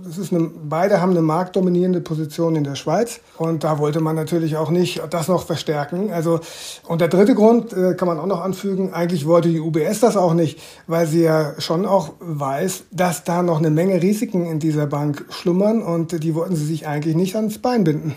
es 0.10 0.18
ist 0.18 0.34
eine, 0.34 0.50
beide 0.64 1.02
haben 1.02 1.12
eine 1.12 1.22
marktdominierende 1.22 2.02
Position 2.02 2.56
in 2.56 2.64
der 2.64 2.76
Schweiz 2.76 3.20
und 3.38 3.64
da 3.64 3.80
wollte 3.80 4.00
man 4.00 4.16
natürlich 4.16 4.58
auch 4.58 4.70
nicht 4.70 5.02
das 5.10 5.28
noch 5.28 5.46
verstärken. 5.46 6.12
Also 6.12 6.40
und 6.88 7.02
der 7.02 7.08
dritte 7.08 7.36
Grund 7.36 7.74
äh, 7.74 7.96
kann 7.96 8.08
man 8.08 8.20
auch 8.20 8.26
noch 8.26 8.42
anfügen. 8.42 8.94
Eigentlich 8.94 9.26
wollte 9.26 9.50
die 9.50 9.60
UBS 9.60 10.00
das 10.00 10.18
auch 10.18 10.34
nicht, 10.34 10.60
weil 10.88 11.08
sie 11.08 11.24
ja 11.24 11.54
schon 11.60 11.86
auch 11.86 12.14
weiß, 12.20 12.86
dass 12.92 13.24
da 13.24 13.42
noch 13.42 13.60
eine 13.60 13.70
Menge 13.70 14.02
Risiken 14.02 14.46
in 14.46 14.60
dieser 14.60 14.88
Bank 14.88 15.26
schlummern 15.30 15.82
und 15.82 16.24
die 16.24 16.36
wollten 16.36 16.56
sie 16.56 16.66
sich 16.66 16.88
eigentlich 16.88 17.16
nicht 17.16 17.36
ans 17.36 17.58
Bein 17.58 17.84
binden. 17.84 18.16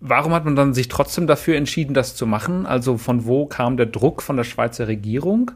Warum 0.00 0.32
hat 0.34 0.44
man 0.44 0.56
dann 0.56 0.74
sich 0.74 0.88
trotzdem 0.88 1.26
dafür 1.26 1.56
entschieden, 1.56 1.94
das 1.94 2.14
zu 2.14 2.26
machen? 2.26 2.66
Also 2.66 2.98
von 2.98 3.24
wo 3.24 3.46
kam 3.46 3.76
der 3.76 3.86
Druck 3.86 4.22
von 4.22 4.36
der 4.36 4.44
Schweizer 4.44 4.88
Regierung? 4.88 5.52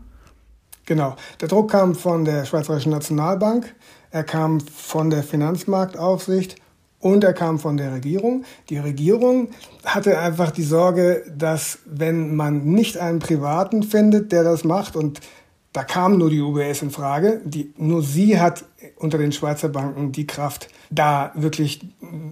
Genau, 0.86 1.14
der 1.40 1.48
Druck 1.48 1.70
kam 1.70 1.94
von 1.94 2.24
der 2.24 2.44
Schweizerischen 2.46 2.90
Nationalbank, 2.90 3.74
er 4.10 4.24
kam 4.24 4.60
von 4.60 5.10
der 5.10 5.22
Finanzmarktaufsicht 5.22 6.56
und 6.98 7.22
er 7.22 7.32
kam 7.32 7.58
von 7.58 7.76
der 7.76 7.92
Regierung. 7.92 8.44
Die 8.70 8.78
Regierung 8.78 9.50
hatte 9.84 10.18
einfach 10.18 10.50
die 10.50 10.64
Sorge, 10.64 11.22
dass 11.32 11.78
wenn 11.86 12.34
man 12.34 12.64
nicht 12.64 12.98
einen 12.98 13.20
Privaten 13.20 13.82
findet, 13.82 14.32
der 14.32 14.42
das 14.42 14.64
macht 14.64 14.96
und 14.96 15.20
da 15.72 15.84
kam 15.84 16.18
nur 16.18 16.30
die 16.30 16.40
UBS 16.40 16.82
in 16.82 16.90
Frage. 16.90 17.40
Die, 17.44 17.72
nur 17.76 18.02
sie 18.02 18.40
hat 18.40 18.64
unter 18.96 19.18
den 19.18 19.32
Schweizer 19.32 19.68
Banken 19.68 20.12
die 20.12 20.26
Kraft, 20.26 20.68
da 20.90 21.32
wirklich 21.34 21.80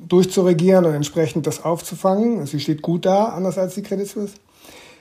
durchzuregieren 0.08 0.84
und 0.84 0.94
entsprechend 0.94 1.46
das 1.46 1.64
aufzufangen. 1.64 2.44
Sie 2.46 2.58
steht 2.58 2.82
gut 2.82 3.06
da, 3.06 3.26
anders 3.26 3.58
als 3.58 3.74
die 3.74 3.82
Credit 3.82 4.08
Suisse. 4.08 4.34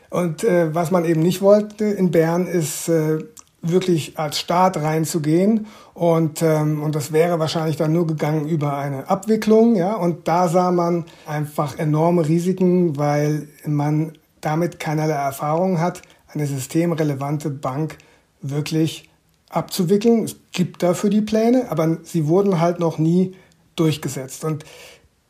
Und 0.10 0.44
äh, 0.44 0.74
was 0.74 0.92
man 0.92 1.06
eben 1.06 1.22
nicht 1.22 1.42
wollte 1.42 1.86
in 1.86 2.12
Bern 2.12 2.48
ist 2.48 2.88
äh, 2.88 3.20
wirklich 3.62 4.18
als 4.18 4.40
Staat 4.40 4.78
reinzugehen 4.78 5.66
und 5.94 6.42
ähm, 6.42 6.84
und 6.84 6.96
das 6.96 7.12
wäre 7.12 7.40
wahrscheinlich 7.40 7.76
dann 7.76 7.92
nur 7.92 8.08
gegangen 8.08 8.48
über 8.48 8.78
eine 8.78 9.10
Abwicklung, 9.10 9.76
ja. 9.76 9.96
Und 9.96 10.28
da 10.28 10.48
sah 10.48 10.72
man 10.72 11.06
einfach 11.26 11.78
enorme 11.80 12.28
Risiken, 12.28 12.98
weil 12.98 13.48
man 13.66 14.14
damit 14.40 14.80
keinerlei 14.80 15.16
Erfahrung 15.16 15.82
hat, 15.82 16.04
eine 16.34 16.46
systemrelevante 16.46 17.50
Bank 17.50 17.98
wirklich 18.42 19.10
abzuwickeln. 19.50 20.24
Es 20.24 20.36
gibt 20.52 20.84
dafür 20.84 21.10
die 21.10 21.22
Pläne, 21.22 21.70
aber 21.70 21.98
sie 22.04 22.28
wurden 22.28 22.60
halt 22.60 22.80
noch 22.80 22.98
nie 22.98 23.36
durchgesetzt. 23.76 24.44
Und 24.44 24.66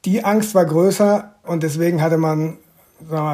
die 0.05 0.23
Angst 0.23 0.55
war 0.55 0.65
größer 0.65 1.35
und 1.43 1.63
deswegen 1.63 2.01
hatte 2.01 2.17
man 2.17 2.57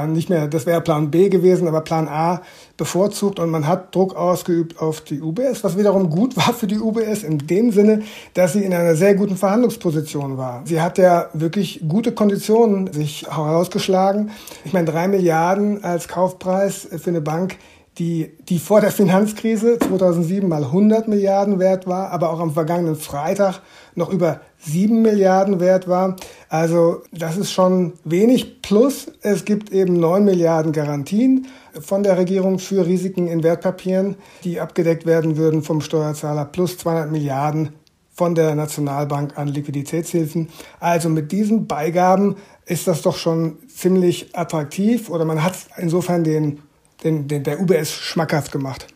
nicht 0.08 0.30
mehr, 0.30 0.48
das 0.48 0.66
wäre 0.66 0.82
Plan 0.82 1.10
B 1.10 1.30
gewesen, 1.30 1.68
aber 1.68 1.82
Plan 1.82 2.10
A 2.10 2.42
bevorzugt 2.76 3.40
und 3.40 3.50
man 3.50 3.66
hat 3.66 3.96
Druck 3.96 4.16
ausgeübt 4.16 4.80
auf 4.80 5.02
die 5.02 5.22
UBS, 5.22 5.64
was 5.64 5.78
wiederum 5.78 6.10
gut 6.10 6.36
war 6.38 6.54
für 6.54 6.68
die 6.68 6.80
UBS 6.80 7.24
in 7.24 7.38
dem 7.38 7.72
Sinne, 7.72 8.02
dass 8.34 8.54
sie 8.54 8.64
in 8.64 8.74
einer 8.74 8.96
sehr 8.96 9.16
guten 9.16 9.38
Verhandlungsposition 9.38 10.38
war. 10.38 10.64
Sie 10.66 10.82
hat 10.82 10.98
ja 10.98 11.30
wirklich 11.34 11.82
gute 11.88 12.12
Konditionen 12.12 12.92
sich 12.92 13.26
herausgeschlagen. 13.30 14.32
Ich 14.66 14.74
meine, 14.74 14.92
drei 14.92 15.08
Milliarden 15.08 15.84
als 15.84 16.08
Kaufpreis 16.10 16.88
für 16.98 17.10
eine 17.10 17.22
Bank, 17.22 17.58
die, 18.00 18.32
die 18.50 18.58
vor 18.58 18.82
der 18.82 18.92
Finanzkrise 18.92 19.78
2007 19.78 20.48
mal 20.50 20.64
100 20.64 21.08
Milliarden 21.08 21.60
wert 21.60 21.86
war, 21.86 22.10
aber 22.12 22.32
auch 22.32 22.40
am 22.40 22.54
vergangenen 22.54 22.96
Freitag 22.96 23.62
noch 23.96 24.10
über 24.10 24.42
7 24.58 25.02
Milliarden 25.02 25.60
wert 25.60 25.88
war. 25.88 26.16
Also 26.50 27.04
das 27.12 27.38
ist 27.38 27.52
schon 27.52 27.94
wenig. 28.04 28.62
Plus 28.62 29.12
es 29.22 29.46
gibt 29.46 29.72
eben 29.72 30.00
9 30.00 30.26
Milliarden 30.26 30.72
Garantien 30.72 31.48
von 31.80 32.02
der 32.02 32.18
Regierung 32.18 32.60
für 32.60 32.86
Risiken 32.86 33.28
in 33.28 33.44
Wertpapieren, 33.44 34.16
die 34.44 34.60
abgedeckt 34.60 35.06
werden 35.06 35.38
würden 35.38 35.62
vom 35.62 35.82
Steuerzahler, 35.82 36.46
plus 36.46 36.78
200 36.78 37.12
Milliarden 37.12 37.70
von 38.14 38.36
der 38.36 38.56
Nationalbank 38.56 39.38
an 39.38 39.48
Liquiditätshilfen. 39.48 40.50
Also 40.80 41.10
mit 41.10 41.32
diesen 41.32 41.68
Beigaben 41.68 42.38
ist 42.66 42.88
das 42.88 43.02
doch 43.02 43.18
schon 43.18 43.58
ziemlich 43.68 44.36
attraktiv 44.36 45.10
oder 45.10 45.26
man 45.26 45.44
hat 45.44 45.54
insofern 45.78 46.24
den 46.24 46.60
den, 47.04 47.28
den, 47.28 47.44
der 47.44 47.60
UBS 47.60 47.94
schmackhaft 47.94 48.52
gemacht. 48.52 48.88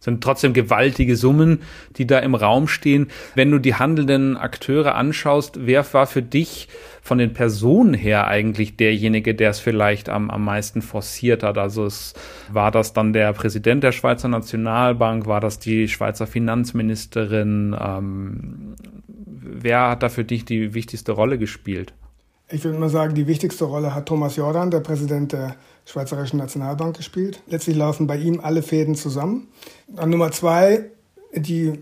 Das 0.00 0.06
sind 0.06 0.24
trotzdem 0.24 0.54
gewaltige 0.54 1.14
Summen, 1.14 1.60
die 1.98 2.06
da 2.06 2.20
im 2.20 2.34
Raum 2.34 2.68
stehen. 2.68 3.08
Wenn 3.34 3.50
du 3.50 3.58
die 3.58 3.74
handelnden 3.74 4.38
Akteure 4.38 4.94
anschaust, 4.94 5.66
wer 5.66 5.84
war 5.92 6.06
für 6.06 6.22
dich 6.22 6.68
von 7.02 7.18
den 7.18 7.34
Personen 7.34 7.92
her 7.92 8.26
eigentlich 8.26 8.78
derjenige, 8.78 9.34
der 9.34 9.50
es 9.50 9.58
vielleicht 9.58 10.08
am, 10.08 10.30
am 10.30 10.42
meisten 10.42 10.80
forciert 10.80 11.42
hat? 11.42 11.58
Also 11.58 11.84
es, 11.84 12.14
war 12.50 12.70
das 12.70 12.94
dann 12.94 13.12
der 13.12 13.34
Präsident 13.34 13.84
der 13.84 13.92
Schweizer 13.92 14.28
Nationalbank? 14.28 15.26
War 15.26 15.40
das 15.40 15.58
die 15.58 15.86
Schweizer 15.86 16.26
Finanzministerin? 16.26 17.76
Ähm, 17.78 18.76
wer 19.06 19.90
hat 19.90 20.02
da 20.02 20.08
für 20.08 20.24
dich 20.24 20.46
die 20.46 20.72
wichtigste 20.72 21.12
Rolle 21.12 21.36
gespielt? 21.36 21.92
Ich 22.48 22.64
würde 22.64 22.78
mal 22.78 22.88
sagen, 22.88 23.14
die 23.14 23.26
wichtigste 23.26 23.66
Rolle 23.66 23.94
hat 23.94 24.06
Thomas 24.06 24.36
Jordan, 24.36 24.70
der 24.70 24.80
Präsident 24.80 25.32
der 25.32 25.56
Schweizerischen 25.90 26.38
Nationalbank, 26.38 26.96
gespielt. 26.96 27.42
Letztlich 27.48 27.76
laufen 27.76 28.06
bei 28.06 28.16
ihm 28.16 28.38
alle 28.40 28.62
Fäden 28.62 28.94
zusammen. 28.94 29.48
An 29.96 30.10
Nummer 30.10 30.30
zwei 30.30 30.90
die 31.34 31.80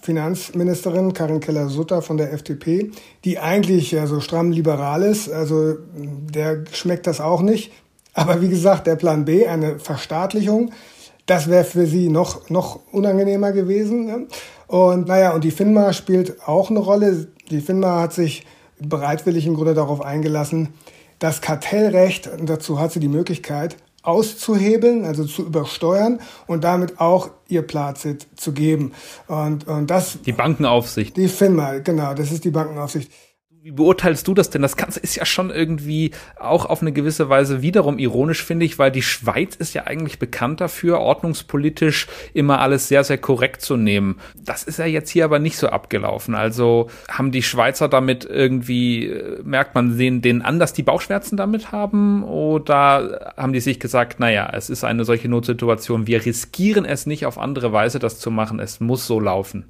Finanzministerin 0.00 1.12
Karin 1.12 1.40
Keller-Sutter 1.40 2.00
von 2.00 2.18
der 2.18 2.32
FDP, 2.32 2.92
die 3.24 3.40
eigentlich 3.40 3.96
so 4.04 4.20
stramm 4.20 4.52
liberal 4.52 5.02
ist. 5.02 5.28
Also 5.28 5.74
der 5.92 6.64
schmeckt 6.72 7.08
das 7.08 7.20
auch 7.20 7.42
nicht. 7.42 7.72
Aber 8.14 8.40
wie 8.40 8.48
gesagt, 8.48 8.86
der 8.86 8.94
Plan 8.94 9.24
B, 9.24 9.46
eine 9.46 9.80
Verstaatlichung, 9.80 10.70
das 11.26 11.48
wäre 11.48 11.64
für 11.64 11.86
sie 11.86 12.08
noch, 12.08 12.48
noch 12.50 12.78
unangenehmer 12.92 13.50
gewesen. 13.50 14.28
Und 14.68 15.08
naja, 15.08 15.32
und 15.34 15.42
die 15.42 15.50
FINMA 15.50 15.92
spielt 15.94 16.46
auch 16.46 16.70
eine 16.70 16.78
Rolle. 16.78 17.26
Die 17.50 17.60
FINMA 17.60 18.02
hat 18.02 18.12
sich 18.12 18.46
bereitwillig 18.80 19.46
im 19.46 19.54
Grunde 19.54 19.74
darauf 19.74 20.00
eingelassen, 20.00 20.74
das 21.18 21.40
Kartellrecht, 21.40 22.30
dazu 22.42 22.78
hat 22.78 22.92
sie 22.92 23.00
die 23.00 23.08
Möglichkeit, 23.08 23.76
auszuhebeln, 24.02 25.04
also 25.04 25.24
zu 25.24 25.44
übersteuern 25.44 26.20
und 26.46 26.64
damit 26.64 27.00
auch 27.00 27.30
ihr 27.48 27.62
Plazit 27.62 28.26
zu 28.36 28.52
geben. 28.52 28.92
Und, 29.26 29.66
und 29.66 29.88
das. 29.88 30.18
Die 30.22 30.32
Bankenaufsicht. 30.32 31.16
Die 31.16 31.28
FINMA, 31.28 31.78
genau, 31.78 32.14
das 32.14 32.32
ist 32.32 32.44
die 32.44 32.50
Bankenaufsicht. 32.50 33.10
Wie 33.68 33.72
beurteilst 33.72 34.26
du 34.26 34.32
das 34.32 34.48
denn? 34.48 34.62
Das 34.62 34.78
Ganze 34.78 34.98
ist 34.98 35.14
ja 35.14 35.26
schon 35.26 35.50
irgendwie 35.50 36.12
auch 36.40 36.64
auf 36.64 36.80
eine 36.80 36.90
gewisse 36.90 37.28
Weise 37.28 37.60
wiederum 37.60 37.98
ironisch, 37.98 38.42
finde 38.42 38.64
ich, 38.64 38.78
weil 38.78 38.90
die 38.90 39.02
Schweiz 39.02 39.56
ist 39.56 39.74
ja 39.74 39.86
eigentlich 39.86 40.18
bekannt 40.18 40.62
dafür, 40.62 41.00
ordnungspolitisch 41.00 42.06
immer 42.32 42.60
alles 42.60 42.88
sehr, 42.88 43.04
sehr 43.04 43.18
korrekt 43.18 43.60
zu 43.60 43.76
nehmen. 43.76 44.20
Das 44.42 44.62
ist 44.62 44.78
ja 44.78 44.86
jetzt 44.86 45.10
hier 45.10 45.26
aber 45.26 45.38
nicht 45.38 45.58
so 45.58 45.68
abgelaufen. 45.68 46.34
Also 46.34 46.88
haben 47.10 47.30
die 47.30 47.42
Schweizer 47.42 47.90
damit 47.90 48.24
irgendwie, 48.24 49.08
äh, 49.08 49.42
merkt 49.42 49.74
man 49.74 49.98
denen, 49.98 50.22
denen 50.22 50.40
an, 50.40 50.58
dass 50.58 50.72
die 50.72 50.82
Bauchschmerzen 50.82 51.36
damit 51.36 51.70
haben? 51.70 52.24
Oder 52.24 53.34
haben 53.36 53.52
die 53.52 53.60
sich 53.60 53.78
gesagt, 53.78 54.18
naja, 54.18 54.48
es 54.50 54.70
ist 54.70 54.82
eine 54.82 55.04
solche 55.04 55.28
Notsituation, 55.28 56.06
wir 56.06 56.24
riskieren 56.24 56.86
es 56.86 57.04
nicht 57.04 57.26
auf 57.26 57.36
andere 57.36 57.70
Weise, 57.70 57.98
das 57.98 58.18
zu 58.18 58.30
machen, 58.30 58.60
es 58.60 58.80
muss 58.80 59.06
so 59.06 59.20
laufen? 59.20 59.66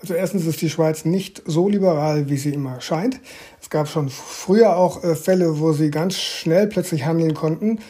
Also 0.00 0.14
erstens 0.14 0.46
ist 0.46 0.62
die 0.62 0.70
Schweiz 0.70 1.04
nicht 1.04 1.42
so 1.44 1.68
liberal, 1.68 2.28
wie 2.28 2.36
sie 2.36 2.54
immer 2.54 2.80
scheint. 2.80 3.20
Es 3.60 3.68
gab 3.68 3.88
schon 3.88 4.08
früher 4.08 4.76
auch 4.76 5.04
äh, 5.04 5.14
Fälle, 5.14 5.60
wo 5.60 5.72
sie 5.72 5.90
ganz 5.90 6.16
schnell 6.16 6.66
plötzlich 6.66 7.04
handeln 7.04 7.34
konnten. 7.34 7.80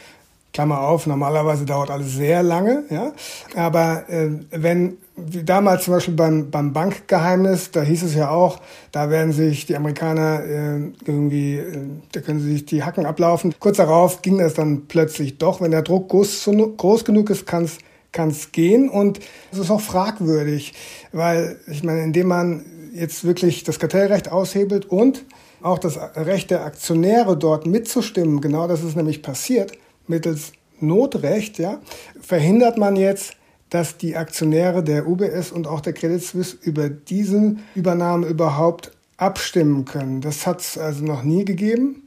Klammer 0.53 0.81
auf, 0.81 1.07
normalerweise 1.07 1.65
dauert 1.65 1.89
alles 1.89 2.13
sehr 2.13 2.43
lange, 2.43 2.83
ja. 2.89 3.13
Aber 3.55 4.09
äh, 4.09 4.31
wenn 4.51 4.97
wie 5.15 5.43
damals 5.43 5.85
zum 5.85 5.93
Beispiel 5.93 6.13
beim, 6.13 6.49
beim 6.49 6.73
Bankgeheimnis, 6.73 7.71
da 7.71 7.81
hieß 7.81 8.03
es 8.03 8.15
ja 8.15 8.29
auch, 8.29 8.59
da 8.91 9.09
werden 9.09 9.33
sich 9.33 9.65
die 9.65 9.75
Amerikaner 9.75 10.43
äh, 10.43 10.79
irgendwie, 11.05 11.57
äh, 11.57 11.77
da 12.11 12.21
können 12.21 12.39
sie 12.39 12.53
sich 12.53 12.65
die 12.65 12.83
Hacken 12.83 13.05
ablaufen. 13.05 13.53
Kurz 13.59 13.77
darauf 13.77 14.21
ging 14.21 14.39
das 14.39 14.53
dann 14.53 14.87
plötzlich 14.87 15.37
doch. 15.37 15.61
Wenn 15.61 15.71
der 15.71 15.81
Druck 15.83 16.09
groß, 16.09 16.49
groß 16.77 17.05
genug 17.05 17.29
ist, 17.29 17.45
kann 17.45 17.65
es 17.65 17.77
kann 18.11 18.29
es 18.29 18.51
gehen 18.51 18.89
und 18.89 19.19
es 19.51 19.57
ist 19.57 19.71
auch 19.71 19.81
fragwürdig, 19.81 20.73
weil 21.11 21.59
ich 21.67 21.83
meine, 21.83 22.03
indem 22.03 22.27
man 22.27 22.65
jetzt 22.93 23.23
wirklich 23.23 23.63
das 23.63 23.79
Kartellrecht 23.79 24.31
aushebelt 24.31 24.85
und 24.85 25.25
auch 25.61 25.79
das 25.79 25.97
Recht 26.15 26.51
der 26.51 26.65
Aktionäre 26.65 27.37
dort 27.37 27.65
mitzustimmen, 27.65 28.41
genau 28.41 28.67
das 28.67 28.83
ist 28.83 28.95
nämlich 28.95 29.21
passiert, 29.21 29.73
mittels 30.07 30.53
Notrecht, 30.79 31.59
ja, 31.59 31.79
verhindert 32.19 32.77
man 32.77 32.95
jetzt, 32.95 33.33
dass 33.69 33.97
die 33.97 34.17
Aktionäre 34.17 34.83
der 34.83 35.07
UBS 35.07 35.51
und 35.51 35.67
auch 35.67 35.79
der 35.79 35.93
Credit 35.93 36.21
Suisse 36.21 36.57
über 36.61 36.89
diesen 36.89 37.63
Übernahme 37.75 38.27
überhaupt 38.27 38.91
abstimmen 39.15 39.85
können. 39.85 40.19
Das 40.19 40.45
hat 40.45 40.61
es 40.61 40.77
also 40.77 41.05
noch 41.05 41.23
nie 41.23 41.45
gegeben. 41.45 42.03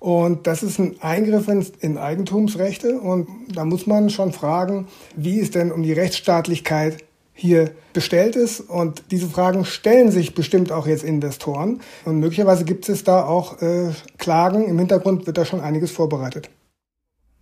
Und 0.00 0.46
das 0.46 0.62
ist 0.62 0.78
ein 0.78 0.96
Eingriff 1.00 1.48
in 1.80 1.98
Eigentumsrechte. 1.98 3.00
Und 3.00 3.28
da 3.54 3.64
muss 3.64 3.86
man 3.86 4.10
schon 4.10 4.32
fragen, 4.32 4.86
wie 5.16 5.40
es 5.40 5.50
denn 5.50 5.72
um 5.72 5.82
die 5.82 5.92
Rechtsstaatlichkeit 5.92 6.98
hier 7.34 7.70
bestellt 7.92 8.36
ist. 8.36 8.60
Und 8.60 9.02
diese 9.10 9.28
Fragen 9.28 9.64
stellen 9.64 10.10
sich 10.10 10.34
bestimmt 10.34 10.72
auch 10.72 10.86
jetzt 10.86 11.04
Investoren. 11.04 11.80
Und 12.04 12.20
möglicherweise 12.20 12.64
gibt 12.64 12.88
es 12.88 13.04
da 13.04 13.24
auch 13.24 13.62
äh, 13.62 13.90
Klagen. 14.18 14.66
Im 14.68 14.78
Hintergrund 14.78 15.26
wird 15.26 15.38
da 15.38 15.44
schon 15.44 15.60
einiges 15.60 15.90
vorbereitet. 15.90 16.50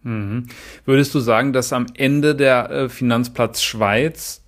Mhm. 0.02 0.46
Würdest 0.84 1.14
du 1.14 1.20
sagen, 1.20 1.52
dass 1.52 1.72
am 1.72 1.86
Ende 1.94 2.34
der 2.34 2.70
äh, 2.70 2.88
Finanzplatz 2.88 3.62
Schweiz 3.62 4.42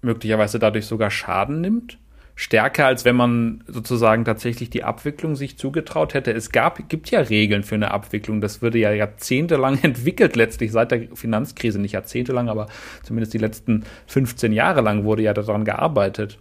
möglicherweise 0.00 0.58
dadurch 0.58 0.86
sogar 0.86 1.10
Schaden 1.10 1.60
nimmt? 1.60 1.98
Stärker, 2.42 2.86
als 2.86 3.04
wenn 3.04 3.14
man 3.14 3.62
sozusagen 3.68 4.24
tatsächlich 4.24 4.68
die 4.68 4.82
Abwicklung 4.82 5.36
sich 5.36 5.58
zugetraut 5.58 6.12
hätte. 6.12 6.32
Es 6.32 6.50
gab, 6.50 6.88
gibt 6.88 7.10
ja 7.10 7.20
Regeln 7.20 7.62
für 7.62 7.76
eine 7.76 7.92
Abwicklung. 7.92 8.40
Das 8.40 8.60
würde 8.62 8.78
ja 8.78 8.92
jahrzehntelang 8.92 9.78
entwickelt, 9.82 10.34
letztlich 10.34 10.72
seit 10.72 10.90
der 10.90 11.08
Finanzkrise. 11.14 11.78
Nicht 11.78 11.92
jahrzehntelang, 11.92 12.48
aber 12.48 12.66
zumindest 13.04 13.32
die 13.32 13.38
letzten 13.38 13.84
15 14.08 14.52
Jahre 14.52 14.80
lang 14.80 15.04
wurde 15.04 15.22
ja 15.22 15.32
daran 15.34 15.64
gearbeitet. 15.64 16.38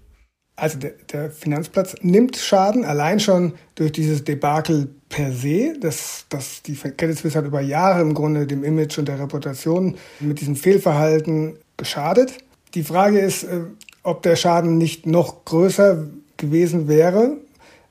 Also 0.55 0.79
der, 0.79 0.93
der 1.11 1.31
Finanzplatz 1.31 1.95
nimmt 2.01 2.35
Schaden, 2.35 2.83
allein 2.83 3.19
schon 3.19 3.53
durch 3.75 3.91
dieses 3.91 4.23
Debakel 4.23 4.89
per 5.07 5.31
se. 5.31 5.75
Das, 5.79 6.25
das, 6.29 6.63
die 6.63 6.73
Credit 6.73 7.17
Suisse 7.17 7.37
hat 7.37 7.45
über 7.45 7.61
Jahre 7.61 8.01
im 8.01 8.13
Grunde 8.13 8.47
dem 8.47 8.63
Image 8.63 8.97
und 8.97 9.07
der 9.07 9.19
Reputation 9.19 9.95
mit 10.19 10.41
diesem 10.41 10.55
Fehlverhalten 10.55 11.57
geschadet. 11.77 12.37
Die 12.73 12.83
Frage 12.83 13.19
ist, 13.19 13.43
äh, 13.43 13.61
ob 14.03 14.23
der 14.23 14.35
Schaden 14.35 14.77
nicht 14.77 15.05
noch 15.05 15.45
größer 15.45 16.07
gewesen 16.37 16.87
wäre, 16.87 17.37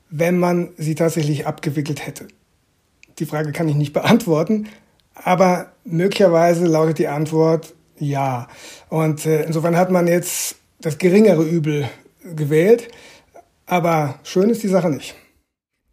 wenn 0.09 0.37
man 0.37 0.69
sie 0.77 0.95
tatsächlich 0.95 1.47
abgewickelt 1.47 2.05
hätte. 2.05 2.27
Die 3.19 3.25
Frage 3.25 3.51
kann 3.51 3.69
ich 3.69 3.75
nicht 3.75 3.93
beantworten, 3.93 4.67
aber 5.15 5.71
möglicherweise 5.83 6.65
lautet 6.65 6.99
die 6.99 7.07
Antwort 7.07 7.73
ja. 7.97 8.47
Und 8.89 9.25
äh, 9.25 9.43
insofern 9.43 9.77
hat 9.77 9.91
man 9.91 10.07
jetzt 10.07 10.57
das 10.79 10.97
geringere 10.97 11.43
Übel 11.43 11.87
gewählt, 12.35 12.87
aber 13.65 14.19
schön 14.23 14.49
ist 14.49 14.63
die 14.63 14.67
Sache 14.67 14.89
nicht. 14.89 15.15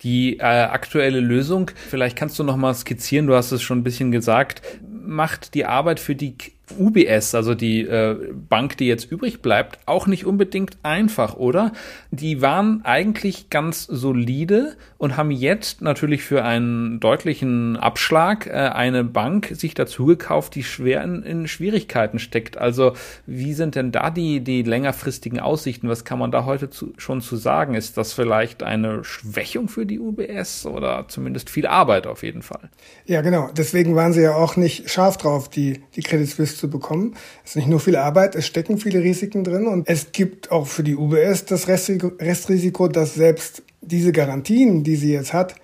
Die 0.03 0.39
äh, 0.39 0.43
aktuelle 0.43 1.21
Lösung, 1.21 1.71
vielleicht 1.89 2.17
kannst 2.17 2.39
du 2.39 2.45
noch 2.45 2.57
mal 2.57 2.75
skizzieren, 2.75 3.27
du 3.27 3.35
hast 3.35 3.53
es 3.53 3.63
schon 3.63 3.79
ein 3.79 3.85
bisschen 3.85 4.11
gesagt, 4.11 4.63
macht 4.89 5.55
die 5.55 5.67
Arbeit 5.67 6.01
für 6.01 6.15
die 6.15 6.37
UBS, 6.79 7.35
also 7.35 7.55
die 7.55 7.83
äh, 7.83 8.33
Bank, 8.49 8.77
die 8.77 8.87
jetzt 8.87 9.11
übrig 9.11 9.43
bleibt, 9.43 9.79
auch 9.87 10.07
nicht 10.07 10.27
unbedingt 10.27 10.79
einfach, 10.83 11.37
oder? 11.37 11.73
Die 12.11 12.43
waren 12.43 12.85
eigentlich 12.85 13.51
ganz 13.51 13.85
solide 13.85 14.77
und 14.99 15.17
haben 15.17 15.31
jetzt 15.31 15.81
natürlich 15.83 16.23
für 16.23 16.45
einen 16.45 17.01
deutlichen 17.01 17.77
Abschlag 17.77 18.47
äh, 18.47 18.51
eine 18.51 19.05
Bank 19.05 19.53
sich 19.55 19.75
dazu 19.75 20.07
gekauft, 20.07 20.55
die 20.55 20.65
schwer 20.65 21.03
in, 21.03 21.23
in 21.23 21.49
Schwierigkeiten 21.49 22.19
steckt. 22.19 22.59
Also 22.59 22.93
wie 23.27 23.55
sind 23.55 23.75
denn 23.75 23.93
da 23.93 24.11
die, 24.11 24.41
die 24.41 24.63
längerfristigen 24.63 25.41
Aussichten? 25.41 25.89
Was 25.89 26.05
kann 26.05 26.19
man 26.19 26.31
da 26.31 26.45
heute 26.45 26.71
zu, 26.71 26.93
schon 26.99 27.21
zu 27.21 27.37
sagen? 27.37 27.75
Ist 27.75 27.97
das 27.97 28.13
vielleicht 28.13 28.63
eine 28.63 29.05
Schwächung 29.05 29.69
für 29.69 29.87
die 29.87 29.99
UBS 29.99 30.67
oder 30.67 31.07
zumindest 31.09 31.51
viel 31.51 31.67
Arbeit 31.67 32.07
auf 32.07 32.23
jeden 32.23 32.43
Fall? 32.43 32.71
Ja, 33.07 33.23
genau. 33.23 33.51
Deswegen 33.57 33.95
waren 33.95 34.13
sie 34.13 34.23
ja 34.23 34.35
auch 34.35 34.57
nicht 34.57 34.91
scharf 34.91 35.17
drauf, 35.17 35.49
die, 35.49 35.83
die 35.95 36.03
Credit 36.03 36.29
Suisse 36.29 36.58
zu 36.59 36.69
bekommen. 36.69 37.15
Es 37.45 37.51
ist 37.51 37.57
nicht 37.57 37.69
nur 37.69 37.81
viel 37.81 37.97
Arbeit, 37.97 38.35
es 38.35 38.47
stecken 38.47 38.79
viele 38.79 39.03
Risiken 39.03 39.45
drin 39.45 39.67
und 39.67 39.89
es 39.89 40.13
gibt 40.13 40.51
auch 40.51 40.67
für 40.67 40.83
die 40.83 40.97
UBS 40.97 41.47
das 41.47 41.69
Restrisiko, 41.69 42.89
dass 42.89 43.15
selbst 43.15 43.63
diese 43.81 44.13
Garantien, 44.13 44.85
die 44.85 44.97
sie 44.97 45.13
jetzt 45.13 45.33
hat, 45.33 45.55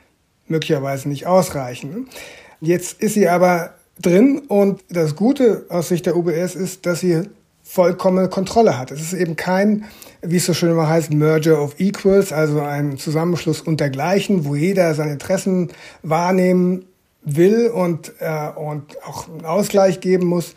möglicherweise 0.47 1.09
nicht 1.09 1.27
ausreichen. 1.27 2.09
Jetzt 2.61 3.01
ist 3.03 3.15
sie 3.15 3.29
aber 3.29 3.75
drin 4.01 4.43
und 4.49 4.83
das 4.89 5.17
Gute 5.17 5.67
aus 5.69 5.89
Sicht 5.89 6.07
der 6.07 6.17
UBS 6.17 6.55
ist, 6.55 6.87
dass 6.87 7.01
sie 7.01 7.23
vollkommene 7.63 8.29
Kontrolle 8.29 8.79
hat. 8.79 8.91
Es 8.91 9.01
ist 9.01 9.15
eben 9.15 9.37
kein, 9.37 9.85
wie 10.23 10.37
es 10.37 10.47
so 10.47 10.55
schön 10.55 10.71
immer 10.71 10.89
heißt, 10.89 11.13
Merger 11.13 11.63
of 11.63 11.81
Equals, 11.81 12.33
also 12.33 12.61
ein 12.61 12.99
Zusammenschluss 12.99 13.63
untergleichen, 13.63 14.45
wo 14.45 14.55
jeder 14.55 14.95
seine 14.95 15.13
Interessen 15.13 15.71
wahrnehmen 16.03 16.85
will 17.23 17.69
und, 17.69 18.13
äh, 18.21 18.51
und 18.55 19.03
auch 19.05 19.29
einen 19.29 19.47
Ausgleich 19.47 20.01
geben 20.01 20.27
muss. 20.27 20.55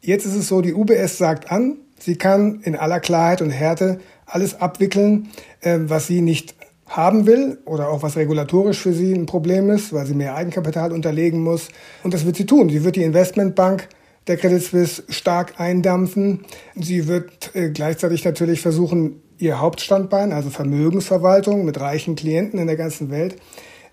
Jetzt 0.00 0.26
ist 0.26 0.36
es 0.36 0.48
so, 0.48 0.60
die 0.60 0.74
UBS 0.74 1.18
sagt 1.18 1.50
an, 1.50 1.78
sie 1.98 2.16
kann 2.16 2.60
in 2.62 2.76
aller 2.76 3.00
Klarheit 3.00 3.42
und 3.42 3.50
Härte 3.50 4.00
alles 4.26 4.60
abwickeln, 4.60 5.28
äh, 5.60 5.78
was 5.82 6.06
sie 6.06 6.20
nicht 6.20 6.54
haben 6.88 7.26
will 7.26 7.58
oder 7.64 7.88
auch 7.88 8.02
was 8.02 8.16
regulatorisch 8.16 8.78
für 8.78 8.92
sie 8.92 9.12
ein 9.12 9.26
Problem 9.26 9.70
ist, 9.70 9.92
weil 9.92 10.06
sie 10.06 10.14
mehr 10.14 10.36
Eigenkapital 10.36 10.92
unterlegen 10.92 11.40
muss. 11.40 11.68
Und 12.04 12.14
das 12.14 12.24
wird 12.24 12.36
sie 12.36 12.46
tun. 12.46 12.68
Sie 12.68 12.84
wird 12.84 12.96
die 12.96 13.02
Investmentbank 13.02 13.88
der 14.26 14.36
Credit 14.36 14.62
Suisse 14.62 15.02
stark 15.08 15.60
eindampfen. 15.60 16.44
Sie 16.74 17.06
wird 17.08 17.54
äh, 17.54 17.70
gleichzeitig 17.70 18.24
natürlich 18.24 18.60
versuchen, 18.60 19.22
ihr 19.38 19.60
Hauptstandbein, 19.60 20.32
also 20.32 20.50
Vermögensverwaltung 20.50 21.64
mit 21.64 21.80
reichen 21.80 22.16
Klienten 22.16 22.58
in 22.58 22.66
der 22.66 22.76
ganzen 22.76 23.10
Welt, 23.10 23.36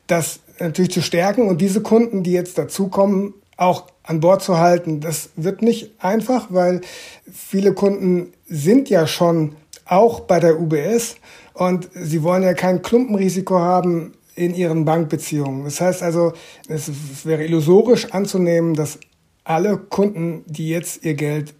das 0.07 0.39
natürlich 0.59 0.91
zu 0.91 1.01
stärken 1.01 1.47
und 1.47 1.61
diese 1.61 1.81
Kunden, 1.81 2.23
die 2.23 2.31
jetzt 2.31 2.57
dazukommen, 2.57 3.33
auch 3.57 3.87
an 4.03 4.19
Bord 4.19 4.41
zu 4.41 4.57
halten. 4.57 4.99
Das 4.99 5.29
wird 5.35 5.61
nicht 5.61 5.91
einfach, 5.99 6.47
weil 6.49 6.81
viele 7.31 7.73
Kunden 7.73 8.33
sind 8.47 8.89
ja 8.89 9.07
schon 9.07 9.55
auch 9.85 10.21
bei 10.21 10.39
der 10.39 10.59
UBS 10.59 11.15
und 11.53 11.89
sie 11.93 12.23
wollen 12.23 12.43
ja 12.43 12.53
kein 12.53 12.81
Klumpenrisiko 12.81 13.59
haben 13.59 14.13
in 14.35 14.55
ihren 14.55 14.85
Bankbeziehungen. 14.85 15.65
Das 15.65 15.79
heißt 15.79 16.03
also, 16.03 16.33
es 16.67 16.89
wäre 17.25 17.45
illusorisch 17.45 18.11
anzunehmen, 18.11 18.73
dass 18.73 18.99
alle 19.43 19.77
Kunden, 19.77 20.43
die 20.47 20.69
jetzt 20.69 21.03
ihr 21.05 21.13
Geld 21.13 21.53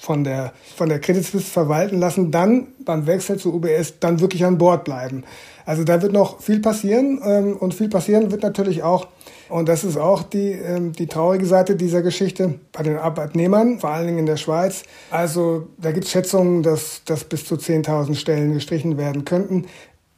von 0.00 0.24
der, 0.24 0.52
von 0.76 0.88
der 0.88 1.00
Credit 1.00 1.24
Suisse 1.24 1.46
verwalten 1.46 1.98
lassen, 1.98 2.30
dann 2.30 2.68
beim 2.84 3.06
Wechsel 3.06 3.38
zur 3.38 3.54
UBS 3.54 4.00
dann 4.00 4.20
wirklich 4.20 4.44
an 4.44 4.58
Bord 4.58 4.84
bleiben. 4.84 5.24
Also 5.64 5.84
da 5.84 6.02
wird 6.02 6.12
noch 6.12 6.40
viel 6.40 6.60
passieren 6.60 7.20
ähm, 7.24 7.56
und 7.56 7.74
viel 7.74 7.88
passieren 7.88 8.32
wird 8.32 8.42
natürlich 8.42 8.82
auch, 8.82 9.06
und 9.52 9.68
das 9.68 9.84
ist 9.84 9.98
auch 9.98 10.22
die, 10.22 10.52
ähm, 10.52 10.92
die 10.92 11.06
traurige 11.06 11.44
Seite 11.44 11.76
dieser 11.76 12.00
Geschichte 12.00 12.54
bei 12.72 12.82
den 12.82 12.96
Arbeitnehmern, 12.96 13.78
vor 13.80 13.90
allen 13.90 14.06
Dingen 14.06 14.20
in 14.20 14.26
der 14.26 14.38
Schweiz. 14.38 14.84
Also 15.10 15.68
da 15.76 15.92
gibt 15.92 16.06
es 16.06 16.10
Schätzungen, 16.10 16.62
dass, 16.62 17.04
dass 17.04 17.24
bis 17.24 17.44
zu 17.44 17.56
10.000 17.56 18.14
Stellen 18.14 18.54
gestrichen 18.54 18.96
werden 18.96 19.26
könnten. 19.26 19.66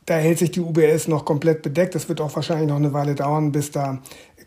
Da 0.07 0.15
hält 0.15 0.39
sich 0.39 0.53
die 0.53 0.61
UBS 0.61 1.09
noch 1.09 1.25
komplett 1.25 1.63
bedeckt. 1.63 1.97
Das 1.97 2.09
wird 2.09 2.21
auch 2.21 2.37
wahrscheinlich 2.37 2.69
noch 2.69 2.77
eine 2.77 2.93
Weile 2.93 3.17
dauern, 3.17 3.51
bis 3.51 3.73
da 3.73 3.99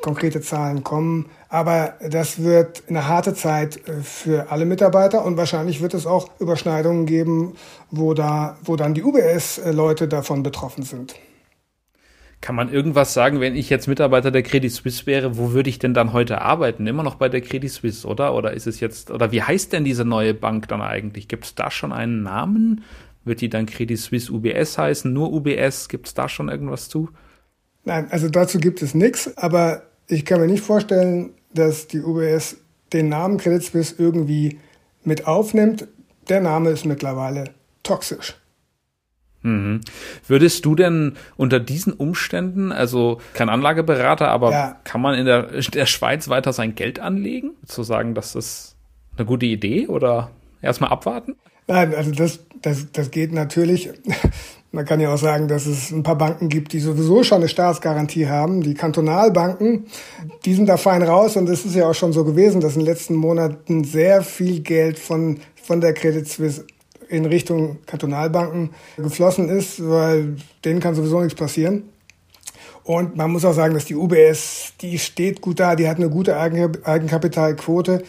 konkrete 0.02 0.39
Zahlen 0.39 0.86
kommen. 0.86 1.26
Aber 1.50 1.95
das 2.08 2.41
wird 2.41 2.84
eine 2.88 3.10
harte 3.10 3.34
Zeit 3.34 3.78
äh, 3.89 4.02
für 4.02 4.52
alle 4.52 4.63
Mitarbeiter 4.63 5.26
und 5.26 5.36
wahrscheinlich 5.36 5.82
wird 5.82 5.95
es 5.95 6.06
auch 6.06 6.30
Überschneidungen 6.39 7.06
geben, 7.06 7.56
wo, 7.91 8.13
da, 8.13 8.58
wo 8.63 8.78
dann 8.78 8.93
die 8.93 9.04
UBS-Leute 9.04 10.08
davon 10.08 10.43
betroffen 10.43 10.84
sind. 10.84 11.15
Kann 12.39 12.56
man 12.56 12.71
irgendwas 12.71 13.13
sagen, 13.13 13.39
wenn 13.39 13.56
ich 13.56 13.69
jetzt 13.69 13.88
Mitarbeiter 13.88 14.30
der 14.30 14.43
Credit 14.43 14.71
Suisse 14.71 15.08
wäre, 15.08 15.38
wo 15.38 15.54
würde 15.54 15.69
ich 15.69 15.80
denn 15.80 15.93
dann 15.93 16.13
heute 16.13 16.41
arbeiten? 16.41 16.86
Immer 16.86 17.04
noch 17.04 17.15
bei 17.15 17.30
der 17.30 17.41
Credit 17.41 17.71
Suisse, 17.71 18.08
oder? 18.08 18.36
Oder 18.36 18.54
ist 18.54 18.67
es 18.67 18.80
jetzt, 18.80 19.10
oder 19.10 19.32
wie 19.32 19.41
heißt 19.41 19.73
denn 19.73 19.84
diese 19.84 20.06
neue 20.06 20.34
Bank 20.34 20.67
dann 20.67 20.82
eigentlich? 20.82 21.28
Gibt 21.28 21.45
es 21.45 21.56
da 21.56 21.71
schon 21.71 21.91
einen 21.91 22.21
Namen? 22.21 22.84
Wird 23.26 23.41
die 23.41 23.50
dann 23.50 23.65
Credit 23.65 23.97
Suisse 23.97 24.32
UBS 24.32 24.78
heißen? 24.78 25.12
Nur 25.12 25.34
UBS? 25.34 25.89
Gibt 25.89 26.08
es 26.08 26.13
da 26.13 26.30
schon 26.30 26.50
irgendwas 26.50 26.89
zu? 26.89 27.10
Nein, 27.84 28.08
also 28.12 28.30
dazu 28.30 28.60
gibt 28.60 28.82
es 28.82 28.93
nichts, 28.93 29.36
aber 29.38 29.84
ich 30.08 30.23
kann 30.23 30.39
mir 30.39 30.47
nicht 30.47 30.63
vorstellen, 30.63 31.32
dass 31.54 31.88
die 31.88 32.02
UBS 32.02 32.58
den 32.93 33.10
Namen 33.10 33.38
Credit 33.38 33.63
Suisse 33.63 33.95
irgendwie 33.97 34.60
mit 35.04 35.26
aufnimmt. 35.26 35.88
Der 36.30 36.41
Name 36.41 36.69
ist 36.69 36.86
mittlerweile 36.86 37.45
toxisch. 37.84 38.36
Mhm. 39.47 39.81
Würdest 40.27 40.65
du 40.65 40.75
denn 40.75 41.13
unter 41.38 41.60
diesen 41.60 41.93
Umständen, 41.93 42.73
also 42.73 43.19
kein 43.33 43.47
Anlageberater, 43.47 44.27
aber 44.27 44.51
ja. 44.51 44.75
kann 44.83 44.99
man 45.01 45.15
in 45.15 45.25
der, 45.25 45.43
der 45.43 45.86
Schweiz 45.86 46.27
weiter 46.27 46.51
sein 46.51 46.75
Geld 46.75 46.99
anlegen? 46.99 47.51
Zu 47.65 47.83
sagen, 47.83 48.13
das 48.13 48.36
ist 48.36 48.75
eine 49.15 49.25
gute 49.25 49.45
Idee 49.45 49.88
oder 49.88 50.31
erstmal 50.62 50.91
abwarten? 50.91 51.36
Nein, 51.67 51.95
also 51.95 52.12
das, 52.12 52.39
das, 52.62 52.91
das 52.91 53.12
geht 53.12 53.31
natürlich. 53.31 53.89
Man 54.73 54.83
kann 54.86 54.99
ja 54.99 55.13
auch 55.13 55.17
sagen, 55.17 55.47
dass 55.47 55.65
es 55.65 55.91
ein 55.91 56.03
paar 56.03 56.17
Banken 56.17 56.49
gibt, 56.49 56.73
die 56.73 56.81
sowieso 56.81 57.23
schon 57.23 57.38
eine 57.38 57.47
Staatsgarantie 57.47 58.27
haben. 58.27 58.62
Die 58.62 58.73
Kantonalbanken, 58.73 59.86
die 60.43 60.53
sind 60.53 60.67
da 60.67 60.75
fein 60.75 61.03
raus 61.03 61.38
und 61.38 61.49
es 61.49 61.65
ist 61.65 61.73
ja 61.73 61.89
auch 61.89 61.95
schon 61.95 62.12
so 62.12 62.25
gewesen, 62.25 62.60
dass 62.60 62.73
in 62.73 62.81
den 62.81 62.86
letzten 62.86 63.15
Monaten 63.15 63.86
sehr 63.86 64.23
viel 64.23 64.60
Geld 64.60 64.99
von, 64.99 65.39
von 65.55 65.79
der 65.79 65.93
Credit 65.93 66.27
Suisse 66.27 66.65
in 67.10 67.26
Richtung 67.26 67.80
Kantonalbanken 67.86 68.72
geflossen 68.98 69.50
ist, 69.50 69.88
weil 69.88 70.38
denen 70.65 70.80
kann 70.80 70.96
sowieso 70.96 71.20
nichts 71.22 71.38
passieren. 71.38 71.89
Und 72.84 73.17
man 73.17 73.32
muss 73.32 73.43
auch 73.43 73.54
sagen, 73.54 73.74
dass 73.74 73.86
die 73.86 73.96
UBS, 73.96 74.74
die 74.80 74.98
steht 74.98 75.41
gut 75.41 75.60
da, 75.60 75.76
die 75.76 75.89
hat 75.89 75.98
eine 75.98 76.10
gute 76.10 76.38
Eigenkapitalquote. 76.38 78.04